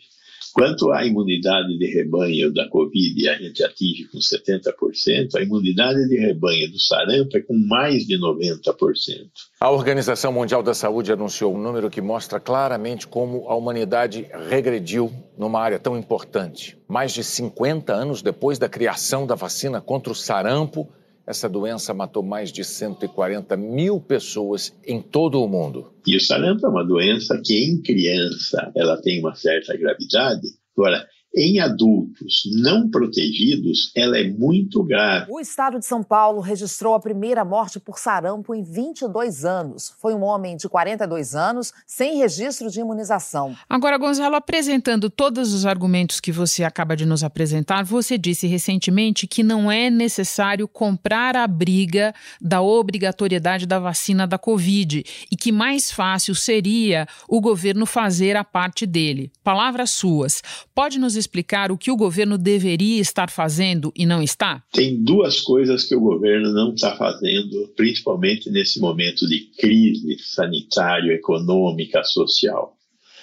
Quanto 0.53 0.91
à 0.91 1.05
imunidade 1.05 1.77
de 1.77 1.85
rebanho 1.87 2.53
da 2.53 2.67
Covid, 2.67 3.29
a 3.29 3.35
gente 3.35 3.63
atinge 3.63 4.05
com 4.11 4.17
70%, 4.17 5.35
a 5.35 5.41
imunidade 5.41 6.07
de 6.09 6.17
rebanho 6.17 6.69
do 6.69 6.79
sarampo 6.79 7.37
é 7.37 7.41
com 7.41 7.57
mais 7.57 8.05
de 8.05 8.17
90%. 8.17 9.29
A 9.59 9.71
Organização 9.71 10.33
Mundial 10.33 10.61
da 10.61 10.73
Saúde 10.73 11.11
anunciou 11.11 11.55
um 11.55 11.61
número 11.61 11.89
que 11.89 12.01
mostra 12.01 12.39
claramente 12.39 13.07
como 13.07 13.47
a 13.47 13.55
humanidade 13.55 14.27
regrediu 14.49 15.11
numa 15.37 15.61
área 15.61 15.79
tão 15.79 15.97
importante. 15.97 16.77
Mais 16.87 17.13
de 17.13 17.23
50 17.23 17.93
anos 17.93 18.21
depois 18.21 18.59
da 18.59 18.67
criação 18.67 19.25
da 19.25 19.35
vacina 19.35 19.79
contra 19.79 20.11
o 20.11 20.15
sarampo, 20.15 20.91
essa 21.25 21.47
doença 21.47 21.93
matou 21.93 22.23
mais 22.23 22.51
de 22.51 22.63
140 22.63 23.55
mil 23.55 23.99
pessoas 23.99 24.75
em 24.85 25.01
todo 25.01 25.41
o 25.41 25.47
mundo. 25.47 25.93
E 26.05 26.15
o 26.15 26.21
sarampo 26.21 26.65
é 26.65 26.69
uma 26.69 26.83
doença 26.83 27.39
que 27.43 27.63
em 27.63 27.81
criança 27.81 28.71
ela 28.75 29.01
tem 29.01 29.19
uma 29.19 29.35
certa 29.35 29.75
gravidade. 29.77 30.47
Agora, 30.75 31.07
em 31.33 31.59
adultos 31.59 32.43
não 32.61 32.89
protegidos, 32.89 33.91
ela 33.95 34.17
é 34.17 34.29
muito 34.29 34.83
grave. 34.83 35.31
O 35.31 35.39
estado 35.39 35.79
de 35.79 35.85
São 35.85 36.03
Paulo 36.03 36.41
registrou 36.41 36.93
a 36.93 36.99
primeira 36.99 37.45
morte 37.45 37.79
por 37.79 37.97
sarampo 37.97 38.53
em 38.53 38.63
22 38.63 39.45
anos. 39.45 39.93
Foi 39.99 40.13
um 40.13 40.23
homem 40.23 40.57
de 40.57 40.67
42 40.67 41.33
anos, 41.35 41.73
sem 41.87 42.17
registro 42.17 42.69
de 42.69 42.81
imunização. 42.81 43.55
Agora, 43.69 43.97
Gonzalo, 43.97 44.35
apresentando 44.35 45.09
todos 45.09 45.53
os 45.53 45.65
argumentos 45.65 46.19
que 46.19 46.31
você 46.31 46.63
acaba 46.63 46.95
de 46.95 47.05
nos 47.05 47.23
apresentar, 47.23 47.83
você 47.85 48.17
disse 48.17 48.45
recentemente 48.45 49.25
que 49.25 49.43
não 49.43 49.71
é 49.71 49.89
necessário 49.89 50.67
comprar 50.67 51.35
a 51.37 51.47
briga 51.47 52.13
da 52.41 52.61
obrigatoriedade 52.61 53.65
da 53.65 53.79
vacina 53.79 54.27
da 54.27 54.37
Covid 54.37 55.03
e 55.31 55.37
que 55.37 55.51
mais 55.51 55.91
fácil 55.91 56.35
seria 56.35 57.07
o 57.27 57.39
governo 57.39 57.85
fazer 57.85 58.35
a 58.35 58.43
parte 58.43 58.85
dele. 58.85 59.31
Palavras 59.43 59.91
suas. 59.91 60.41
Pode 60.75 60.99
nos 60.99 61.15
explicar 61.21 61.71
o 61.71 61.77
que 61.77 61.89
o 61.89 61.95
governo 61.95 62.37
deveria 62.37 62.99
estar 62.99 63.29
fazendo 63.29 63.93
e 63.95 64.05
não 64.05 64.21
está? 64.21 64.61
Tem 64.73 65.01
duas 65.01 65.39
coisas 65.39 65.85
que 65.85 65.95
o 65.95 66.01
governo 66.01 66.51
não 66.51 66.73
está 66.73 66.97
fazendo, 66.97 67.71
principalmente 67.77 68.49
nesse 68.49 68.79
momento 68.79 69.27
de 69.27 69.49
crise 69.57 70.17
sanitária, 70.19 71.13
econômica, 71.13 72.03
social. 72.03 72.75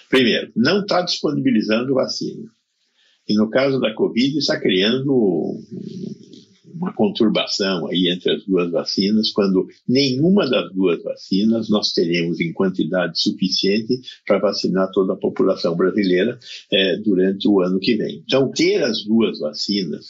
Primeiro, 0.09 0.51
não 0.57 0.81
está 0.81 1.03
disponibilizando 1.03 1.95
vacina. 1.95 2.49
E 3.29 3.35
no 3.35 3.51
caso 3.51 3.79
da 3.79 3.93
Covid, 3.93 4.39
está 4.39 4.59
criando 4.59 5.61
uma 6.75 6.93
conturbação 6.93 7.87
aí 7.89 8.09
entre 8.09 8.33
as 8.33 8.45
duas 8.45 8.71
vacinas, 8.71 9.31
quando 9.31 9.67
nenhuma 9.87 10.49
das 10.49 10.73
duas 10.73 11.03
vacinas 11.03 11.69
nós 11.69 11.93
teremos 11.93 12.41
em 12.41 12.53
quantidade 12.53 13.21
suficiente 13.21 14.01
para 14.27 14.39
vacinar 14.39 14.91
toda 14.93 15.13
a 15.13 15.17
população 15.17 15.77
brasileira 15.77 16.39
é, 16.73 16.97
durante 16.99 17.49
o 17.49 17.61
ano 17.61 17.79
que 17.79 17.97
vem. 17.97 18.23
Então, 18.25 18.51
ter 18.51 18.83
as 18.83 19.05
duas 19.05 19.39
vacinas 19.39 20.07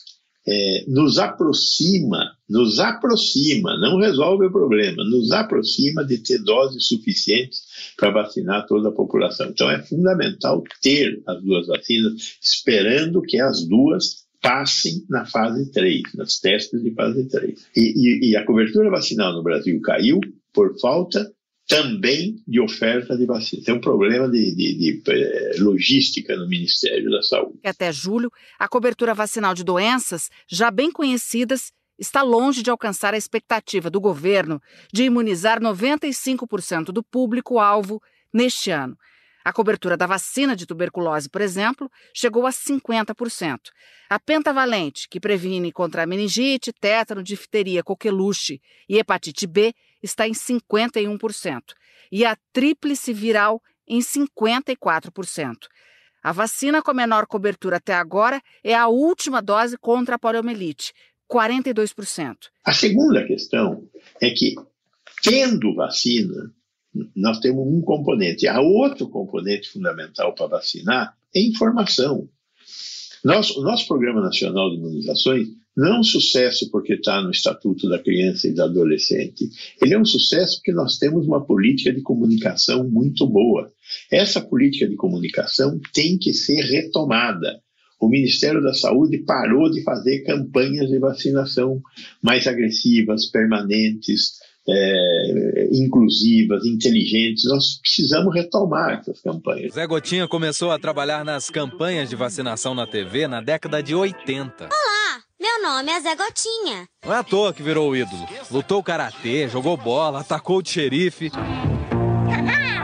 é, 0.48 0.84
nos 0.88 1.18
aproxima, 1.18 2.32
nos 2.48 2.78
aproxima, 2.78 3.76
não 3.76 3.98
resolve 3.98 4.46
o 4.46 4.50
problema, 4.50 5.04
nos 5.04 5.30
aproxima 5.30 6.02
de 6.02 6.18
ter 6.18 6.38
doses 6.38 6.86
suficientes 6.86 7.64
para 7.96 8.10
vacinar 8.10 8.66
toda 8.66 8.88
a 8.88 8.92
população. 8.92 9.48
Então 9.48 9.70
é 9.70 9.82
fundamental 9.82 10.64
ter 10.80 11.22
as 11.26 11.42
duas 11.42 11.66
vacinas, 11.66 12.38
esperando 12.40 13.20
que 13.20 13.38
as 13.38 13.66
duas 13.66 14.27
passem 14.40 15.04
na 15.08 15.26
fase 15.26 15.70
3, 15.72 16.02
nas 16.14 16.38
testes 16.38 16.82
de 16.82 16.92
fase 16.94 17.28
3. 17.28 17.68
E, 17.76 17.80
e, 17.80 18.30
e, 18.30 18.36
a 18.36 18.44
cobertura 18.44 18.90
vacinal 18.90 19.32
no 19.32 19.42
Brasil 19.42 19.80
caiu 19.80 20.20
por 20.52 20.78
falta 20.80 21.32
também 21.66 22.42
de 22.48 22.60
oferta 22.60 23.16
de 23.16 23.26
vacina. 23.26 23.62
Tem 23.62 23.74
um 23.74 23.80
problema 23.80 24.28
de, 24.28 24.54
de, 24.54 24.74
de, 24.74 25.02
de 25.02 25.10
eh, 25.10 25.56
logística 25.58 26.34
no 26.34 26.48
Ministério 26.48 27.10
da 27.10 27.20
Saúde. 27.20 27.58
Até 27.62 27.92
julho, 27.92 28.32
a 28.58 28.66
cobertura 28.66 29.12
vacinal 29.12 29.54
de 29.54 29.62
doenças 29.62 30.30
já 30.48 30.70
bem 30.70 30.90
conhecidas 30.90 31.70
está 31.98 32.22
longe 32.22 32.62
de 32.62 32.70
alcançar 32.70 33.12
a 33.12 33.18
expectativa 33.18 33.90
do 33.90 34.00
governo 34.00 34.62
de 34.92 35.04
imunizar 35.04 35.60
95% 35.60 36.86
do 36.86 37.02
público-alvo 37.02 38.00
neste 38.32 38.70
ano. 38.70 38.96
A 39.48 39.52
cobertura 39.54 39.96
da 39.96 40.04
vacina 40.04 40.54
de 40.54 40.66
tuberculose, 40.66 41.26
por 41.26 41.40
exemplo, 41.40 41.90
chegou 42.12 42.46
a 42.46 42.50
50%. 42.50 43.58
A 44.10 44.20
pentavalente, 44.20 45.08
que 45.08 45.18
previne 45.18 45.72
contra 45.72 46.04
meningite, 46.04 46.70
tétano, 46.70 47.22
difteria, 47.22 47.82
coqueluche 47.82 48.60
e 48.86 48.98
hepatite 48.98 49.46
B, 49.46 49.74
está 50.02 50.28
em 50.28 50.32
51%. 50.32 51.62
E 52.12 52.26
a 52.26 52.36
tríplice 52.52 53.10
viral 53.14 53.62
em 53.86 54.00
54%. 54.00 55.56
A 56.22 56.30
vacina 56.30 56.82
com 56.82 56.92
menor 56.92 57.26
cobertura 57.26 57.78
até 57.78 57.94
agora 57.94 58.42
é 58.62 58.74
a 58.74 58.88
última 58.88 59.40
dose 59.40 59.78
contra 59.78 60.16
a 60.16 60.18
poliomielite, 60.18 60.92
42%. 61.26 62.36
A 62.66 62.74
segunda 62.74 63.26
questão 63.26 63.88
é 64.20 64.28
que, 64.28 64.56
tendo 65.22 65.74
vacina, 65.74 66.52
nós 67.14 67.38
temos 67.40 67.66
um 67.66 67.80
componente. 67.80 68.46
A 68.46 68.60
outro 68.60 69.08
componente 69.08 69.68
fundamental 69.68 70.34
para 70.34 70.46
vacinar 70.46 71.14
é 71.34 71.40
informação. 71.40 72.28
O 73.24 73.62
nosso 73.62 73.86
Programa 73.86 74.20
Nacional 74.20 74.70
de 74.70 74.76
Imunizações 74.76 75.48
não 75.76 75.94
é 75.94 76.00
um 76.00 76.04
sucesso 76.04 76.68
porque 76.70 76.94
está 76.94 77.22
no 77.22 77.30
Estatuto 77.30 77.88
da 77.88 78.00
Criança 78.00 78.48
e 78.48 78.52
do 78.52 78.62
Adolescente. 78.62 79.48
Ele 79.80 79.94
é 79.94 79.98
um 79.98 80.04
sucesso 80.04 80.56
porque 80.56 80.72
nós 80.72 80.98
temos 80.98 81.26
uma 81.26 81.44
política 81.44 81.92
de 81.92 82.00
comunicação 82.00 82.88
muito 82.88 83.26
boa. 83.26 83.72
Essa 84.10 84.40
política 84.40 84.88
de 84.88 84.96
comunicação 84.96 85.80
tem 85.92 86.18
que 86.18 86.32
ser 86.32 86.62
retomada. 86.62 87.60
O 88.00 88.08
Ministério 88.08 88.62
da 88.62 88.74
Saúde 88.74 89.18
parou 89.18 89.70
de 89.70 89.82
fazer 89.82 90.24
campanhas 90.24 90.88
de 90.88 90.98
vacinação 90.98 91.80
mais 92.22 92.46
agressivas, 92.46 93.26
permanentes, 93.26 94.38
é, 94.68 95.68
inclusivas, 95.72 96.64
inteligentes. 96.66 97.44
Nós 97.44 97.80
precisamos 97.80 98.34
retomar 98.34 99.00
essas 99.00 99.20
campanhas. 99.20 99.72
Zé 99.72 99.86
Gotinha 99.86 100.28
começou 100.28 100.70
a 100.70 100.78
trabalhar 100.78 101.24
nas 101.24 101.48
campanhas 101.48 102.08
de 102.08 102.16
vacinação 102.16 102.74
na 102.74 102.86
TV 102.86 103.26
na 103.26 103.40
década 103.40 103.82
de 103.82 103.94
80. 103.94 104.64
Olá, 104.64 105.22
meu 105.40 105.62
nome 105.62 105.90
é 105.90 106.00
Zé 106.00 106.14
Gotinha. 106.14 106.86
Não 107.04 107.14
é 107.14 107.18
à 107.18 107.24
toa 107.24 107.52
que 107.52 107.62
virou 107.62 107.90
o 107.90 107.96
ídolo. 107.96 108.28
Lutou 108.50 108.82
karatê, 108.82 109.48
jogou 109.48 109.76
bola, 109.76 110.20
atacou 110.20 110.60
o 110.60 110.66
xerife. 110.66 111.30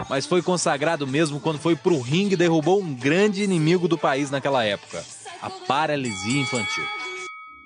Mas 0.09 0.27
foi 0.27 0.43
consagrado 0.43 1.07
mesmo 1.07 1.41
quando 1.41 1.59
foi 1.59 1.75
pro 1.75 2.01
ringue 2.01 2.35
e 2.35 2.37
derrubou 2.37 2.81
um 2.81 2.95
grande 2.95 3.43
inimigo 3.43 3.89
do 3.89 3.99
país 3.99 4.31
naquela 4.31 4.65
época: 4.65 5.03
a 5.41 5.51
paralisia 5.51 6.41
infantil. 6.41 7.04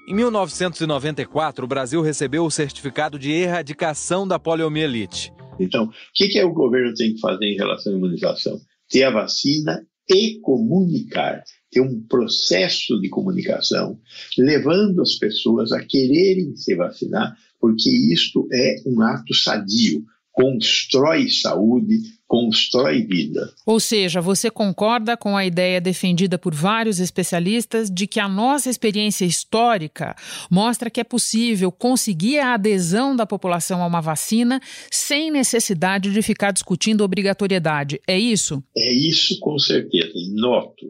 Em 0.09 0.15
1994, 0.15 1.63
o 1.63 1.69
Brasil 1.69 2.01
recebeu 2.01 2.47
o 2.47 2.51
certificado 2.51 3.19
de 3.19 3.31
erradicação 3.31 4.27
da 4.27 4.39
poliomielite. 4.39 5.31
Então, 5.61 5.85
o 5.85 5.91
que, 6.15 6.29
que 6.29 6.43
o 6.43 6.51
governo 6.51 6.95
tem 6.95 7.13
que 7.13 7.21
fazer 7.21 7.45
em 7.45 7.57
relação 7.57 7.93
à 7.93 7.97
imunização? 7.97 8.59
Ter 8.89 9.03
a 9.03 9.11
vacina 9.11 9.87
e 10.09 10.41
comunicar, 10.41 11.43
ter 11.71 11.83
um 11.83 12.01
processo 12.09 12.99
de 13.03 13.11
comunicação, 13.11 14.01
levando 14.39 15.03
as 15.03 15.17
pessoas 15.17 15.73
a 15.73 15.85
quererem 15.85 16.57
se 16.57 16.75
vacinar, 16.75 17.37
porque 17.61 17.91
isto 17.91 18.49
é 18.51 18.77
um 18.87 19.03
ato 19.03 19.35
sadio, 19.35 20.03
constrói 20.39 21.29
saúde, 21.29 21.99
constrói 22.25 23.03
vida. 23.03 23.53
Ou 23.67 23.81
seja, 23.81 24.21
você 24.21 24.49
concorda 24.49 25.17
com 25.17 25.37
a 25.37 25.45
ideia 25.45 25.81
defendida 25.81 26.39
por 26.39 26.55
vários 26.55 27.01
especialistas 27.01 27.91
de 27.91 28.07
que 28.07 28.21
a 28.21 28.29
nossa 28.29 28.71
experiência 28.71 29.25
histórica 29.25 30.15
mostra 30.49 30.91
que 30.91 31.01
é 31.01 31.05
possível 31.05 31.73
conseguir 31.73 32.39
a 32.39 32.55
adesão 32.55 33.17
da 33.17 33.27
população 33.27 33.83
a 33.83 33.87
uma 33.87 34.01
vacina 34.01 34.61
sem 34.93 35.29
necessidade 35.29 36.13
de 36.13 36.23
ficar 36.23 36.53
discutindo 36.53 37.03
obrigatoriedade. 37.03 38.01
É 38.07 38.17
isso? 38.17 38.63
É 38.77 38.93
isso, 38.93 39.41
com 39.41 39.59
certeza. 39.59 40.13
E 40.15 40.41
noto 40.41 40.87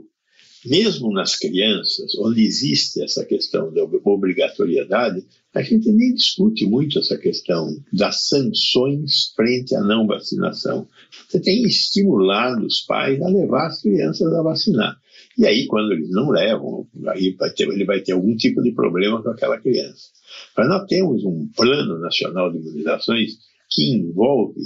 mesmo 0.68 1.12
nas 1.12 1.36
crianças, 1.36 2.14
onde 2.18 2.42
existe 2.42 3.02
essa 3.02 3.24
questão 3.24 3.72
da 3.72 3.82
obrigatoriedade, 3.82 5.24
a 5.54 5.62
gente 5.62 5.90
nem 5.90 6.14
discute 6.14 6.66
muito 6.66 6.98
essa 6.98 7.16
questão 7.16 7.76
das 7.92 8.28
sanções 8.28 9.32
frente 9.34 9.74
à 9.74 9.80
não 9.80 10.06
vacinação. 10.06 10.86
Você 11.28 11.40
tem 11.40 11.62
estimulado 11.62 12.66
os 12.66 12.82
pais 12.82 13.20
a 13.22 13.28
levar 13.28 13.66
as 13.66 13.80
crianças 13.80 14.32
a 14.32 14.42
vacinar. 14.42 14.96
E 15.36 15.46
aí, 15.46 15.66
quando 15.66 15.92
eles 15.92 16.10
não 16.10 16.30
levam, 16.30 16.86
aí 17.06 17.34
vai 17.38 17.52
ter, 17.52 17.68
ele 17.68 17.84
vai 17.84 18.00
ter 18.00 18.12
algum 18.12 18.36
tipo 18.36 18.62
de 18.62 18.72
problema 18.72 19.22
com 19.22 19.30
aquela 19.30 19.58
criança. 19.58 20.08
Mas 20.56 20.68
nós 20.68 20.86
temos 20.86 21.24
um 21.24 21.48
plano 21.56 21.98
nacional 21.98 22.52
de 22.52 22.58
imunizações 22.58 23.38
que 23.70 23.92
envolve 23.92 24.60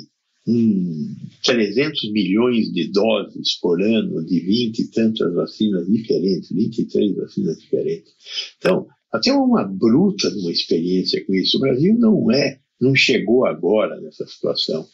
um 0.46 1.14
300 1.44 2.12
milhões 2.12 2.72
de 2.72 2.90
doses 2.90 3.58
por 3.60 3.80
ano 3.80 4.24
de 4.24 4.40
20 4.40 4.78
e 4.78 4.90
tantas 4.90 5.34
vacinas 5.34 5.86
diferentes, 5.86 6.50
23 6.50 7.16
vacinas 7.16 7.58
diferentes. 7.58 8.12
Então, 8.58 8.86
até 9.12 9.32
uma 9.32 9.64
bruta 9.64 10.28
uma 10.30 10.50
experiência 10.50 11.24
com 11.24 11.34
isso. 11.34 11.58
O 11.58 11.60
Brasil 11.60 11.94
não 11.98 12.30
é, 12.30 12.58
não 12.80 12.94
chegou 12.94 13.44
agora 13.44 14.00
nessa 14.00 14.26
situação. 14.26 14.86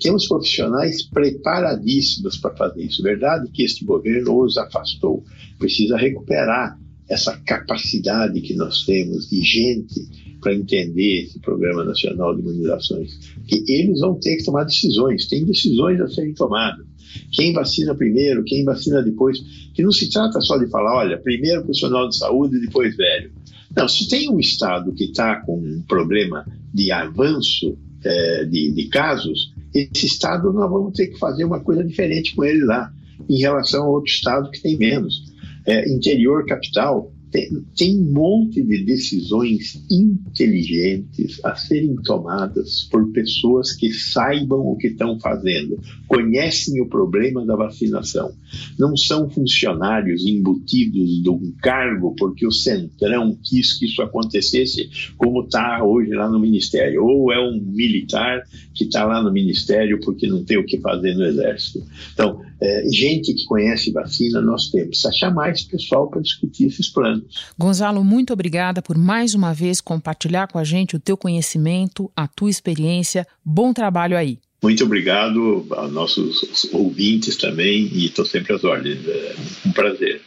Temos 0.00 0.26
profissionais 0.26 1.02
preparadíssimos 1.10 2.38
para 2.38 2.56
fazer 2.56 2.84
isso. 2.84 3.02
Verdade 3.02 3.50
que 3.52 3.64
este 3.64 3.84
governo 3.84 4.42
os 4.44 4.56
afastou. 4.56 5.24
Precisa 5.58 5.96
recuperar 5.96 6.78
essa 7.08 7.36
capacidade 7.38 8.40
que 8.40 8.54
nós 8.54 8.84
temos 8.84 9.28
de 9.28 9.42
gente 9.42 10.27
para 10.40 10.54
entender 10.54 11.24
esse 11.24 11.38
Programa 11.40 11.84
Nacional 11.84 12.34
de 12.34 12.42
Imunizações. 12.42 13.18
Que 13.46 13.64
eles 13.68 14.00
vão 14.00 14.14
ter 14.14 14.36
que 14.36 14.44
tomar 14.44 14.64
decisões, 14.64 15.26
tem 15.26 15.44
decisões 15.44 16.00
a 16.00 16.08
serem 16.08 16.34
tomadas. 16.34 16.86
Quem 17.32 17.52
vacina 17.52 17.94
primeiro, 17.94 18.44
quem 18.44 18.64
vacina 18.64 19.02
depois. 19.02 19.38
Que 19.74 19.82
não 19.82 19.92
se 19.92 20.10
trata 20.10 20.40
só 20.40 20.56
de 20.58 20.68
falar, 20.68 20.96
olha, 20.98 21.18
primeiro 21.18 21.62
profissional 21.62 22.08
de 22.08 22.16
saúde 22.16 22.56
e 22.56 22.60
depois 22.60 22.96
velho. 22.96 23.32
Não, 23.76 23.88
se 23.88 24.08
tem 24.08 24.30
um 24.30 24.40
Estado 24.40 24.92
que 24.92 25.04
está 25.04 25.36
com 25.36 25.58
um 25.58 25.82
problema 25.82 26.46
de 26.72 26.90
avanço 26.90 27.76
é, 28.04 28.44
de, 28.44 28.72
de 28.72 28.88
casos, 28.88 29.52
esse 29.74 30.06
Estado 30.06 30.52
nós 30.52 30.70
vamos 30.70 30.92
ter 30.94 31.08
que 31.08 31.18
fazer 31.18 31.44
uma 31.44 31.60
coisa 31.60 31.84
diferente 31.84 32.34
com 32.34 32.44
ele 32.44 32.64
lá, 32.64 32.92
em 33.28 33.38
relação 33.38 33.84
a 33.84 33.88
outro 33.88 34.10
Estado 34.10 34.50
que 34.50 34.62
tem 34.62 34.76
menos. 34.76 35.32
É, 35.66 35.86
interior, 35.92 36.46
capital, 36.46 37.12
tem, 37.30 37.48
tem 37.76 37.98
um 37.98 38.12
monte 38.12 38.62
de 38.62 38.84
decisões 38.84 39.84
inteligentes 39.90 41.44
a 41.44 41.54
serem 41.54 41.94
tomadas 41.96 42.88
por 42.90 43.10
pessoas 43.12 43.72
que 43.72 43.92
saibam 43.92 44.60
o 44.60 44.76
que 44.76 44.88
estão 44.88 45.18
fazendo, 45.20 45.78
conhecem 46.06 46.80
o 46.80 46.88
problema 46.88 47.44
da 47.44 47.56
vacinação. 47.56 48.32
Não 48.78 48.96
são 48.96 49.28
funcionários 49.28 50.26
embutidos 50.26 51.22
de 51.22 51.28
um 51.28 51.52
cargo 51.60 52.14
porque 52.16 52.46
o 52.46 52.52
Centrão 52.52 53.38
quis 53.42 53.78
que 53.78 53.86
isso 53.86 54.02
acontecesse, 54.02 54.88
como 55.16 55.44
está 55.44 55.84
hoje 55.84 56.10
lá 56.10 56.28
no 56.28 56.40
Ministério. 56.40 57.04
Ou 57.04 57.32
é 57.32 57.40
um 57.40 57.60
militar 57.60 58.42
que 58.74 58.84
está 58.84 59.04
lá 59.04 59.22
no 59.22 59.32
Ministério 59.32 60.00
porque 60.00 60.26
não 60.26 60.44
tem 60.44 60.58
o 60.58 60.64
que 60.64 60.80
fazer 60.80 61.14
no 61.14 61.24
Exército. 61.24 61.84
Então, 62.12 62.40
é, 62.60 62.88
gente 62.90 63.32
que 63.34 63.44
conhece 63.44 63.92
vacina, 63.92 64.40
nós 64.40 64.70
temos. 64.70 65.00
Chamar 65.14 65.48
mais 65.48 65.62
pessoal 65.62 66.08
para 66.08 66.20
discutir 66.20 66.66
esses 66.66 66.88
planos. 66.88 67.46
Gonzalo, 67.58 68.02
muito 68.04 68.32
obrigada 68.32 68.82
por 68.82 68.98
mais 68.98 69.34
uma 69.34 69.54
vez 69.54 69.80
compartilhar 69.80 70.48
com 70.48 70.58
a 70.58 70.64
gente 70.64 70.96
o 70.96 71.00
teu 71.00 71.16
conhecimento, 71.16 72.10
a 72.16 72.26
tua 72.26 72.50
experiência. 72.50 73.26
Bom 73.44 73.72
trabalho 73.72 74.16
aí. 74.16 74.38
Muito 74.62 74.84
obrigado 74.84 75.66
aos 75.70 75.92
nossos 75.92 76.68
ouvintes 76.72 77.36
também 77.36 77.88
e 77.92 78.06
estou 78.06 78.24
sempre 78.24 78.54
às 78.54 78.64
ordens. 78.64 78.98
É 79.06 79.36
um 79.66 79.72
prazer. 79.72 80.20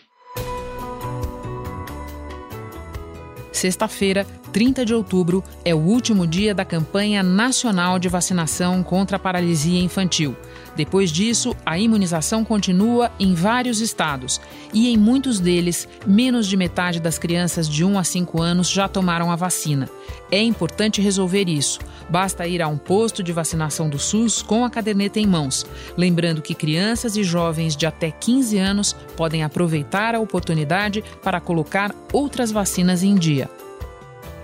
Sexta-feira, 3.51 4.25
30 4.53 4.85
de 4.85 4.93
outubro, 4.93 5.43
é 5.63 5.75
o 5.75 5.77
último 5.77 6.25
dia 6.25 6.55
da 6.55 6.63
campanha 6.63 7.21
nacional 7.21 7.99
de 7.99 8.07
vacinação 8.07 8.81
contra 8.81 9.17
a 9.17 9.19
paralisia 9.19 9.81
infantil. 9.81 10.35
Depois 10.81 11.11
disso, 11.11 11.55
a 11.63 11.77
imunização 11.77 12.43
continua 12.43 13.11
em 13.19 13.35
vários 13.35 13.79
estados 13.81 14.41
e 14.73 14.89
em 14.89 14.97
muitos 14.97 15.39
deles, 15.39 15.87
menos 16.07 16.47
de 16.47 16.57
metade 16.57 16.99
das 16.99 17.19
crianças 17.19 17.69
de 17.69 17.85
1 17.85 17.99
a 17.99 18.03
5 18.03 18.41
anos 18.41 18.67
já 18.67 18.87
tomaram 18.87 19.29
a 19.31 19.35
vacina. 19.35 19.87
É 20.31 20.41
importante 20.41 20.99
resolver 20.99 21.47
isso. 21.47 21.77
Basta 22.09 22.47
ir 22.47 22.63
a 22.63 22.67
um 22.67 22.79
posto 22.79 23.21
de 23.21 23.31
vacinação 23.31 23.87
do 23.87 23.99
SUS 23.99 24.41
com 24.41 24.65
a 24.65 24.71
caderneta 24.71 25.19
em 25.19 25.27
mãos. 25.27 25.67
Lembrando 25.95 26.41
que 26.41 26.55
crianças 26.55 27.15
e 27.15 27.23
jovens 27.23 27.75
de 27.75 27.85
até 27.85 28.09
15 28.09 28.57
anos 28.57 28.95
podem 29.15 29.43
aproveitar 29.43 30.15
a 30.15 30.19
oportunidade 30.19 31.03
para 31.21 31.39
colocar 31.39 31.93
outras 32.11 32.51
vacinas 32.51 33.03
em 33.03 33.13
dia. 33.13 33.47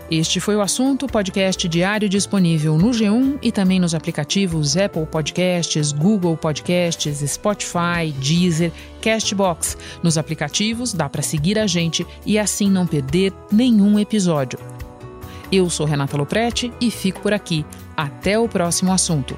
Este 0.10 0.40
foi 0.40 0.56
o 0.56 0.62
assunto, 0.62 1.06
podcast 1.06 1.68
diário 1.68 2.08
disponível 2.08 2.78
no 2.78 2.92
G1 2.92 3.40
e 3.42 3.52
também 3.52 3.78
nos 3.78 3.94
aplicativos 3.94 4.78
Apple 4.78 5.06
Podcasts, 5.06 5.92
Google 5.92 6.38
Podcasts, 6.38 7.30
Spotify, 7.30 8.14
Deezer, 8.18 8.72
Castbox. 9.02 9.78
Nos 10.02 10.18
aplicativos 10.18 10.94
dá 10.94 11.10
para 11.10 11.22
seguir 11.22 11.60
a 11.60 11.68
gente 11.68 12.08
e 12.26 12.40
assim 12.40 12.72
não 12.72 12.88
perder 12.88 13.34
nenhum 13.52 14.00
episódio. 14.00 14.58
Eu 15.52 15.70
sou 15.70 15.86
Renata 15.86 16.16
Loprete 16.16 16.72
e 16.80 16.90
fico 16.90 17.20
por 17.20 17.34
aqui. 17.34 17.66
Até 17.96 18.40
o 18.40 18.48
próximo 18.48 18.94
assunto. 18.94 19.38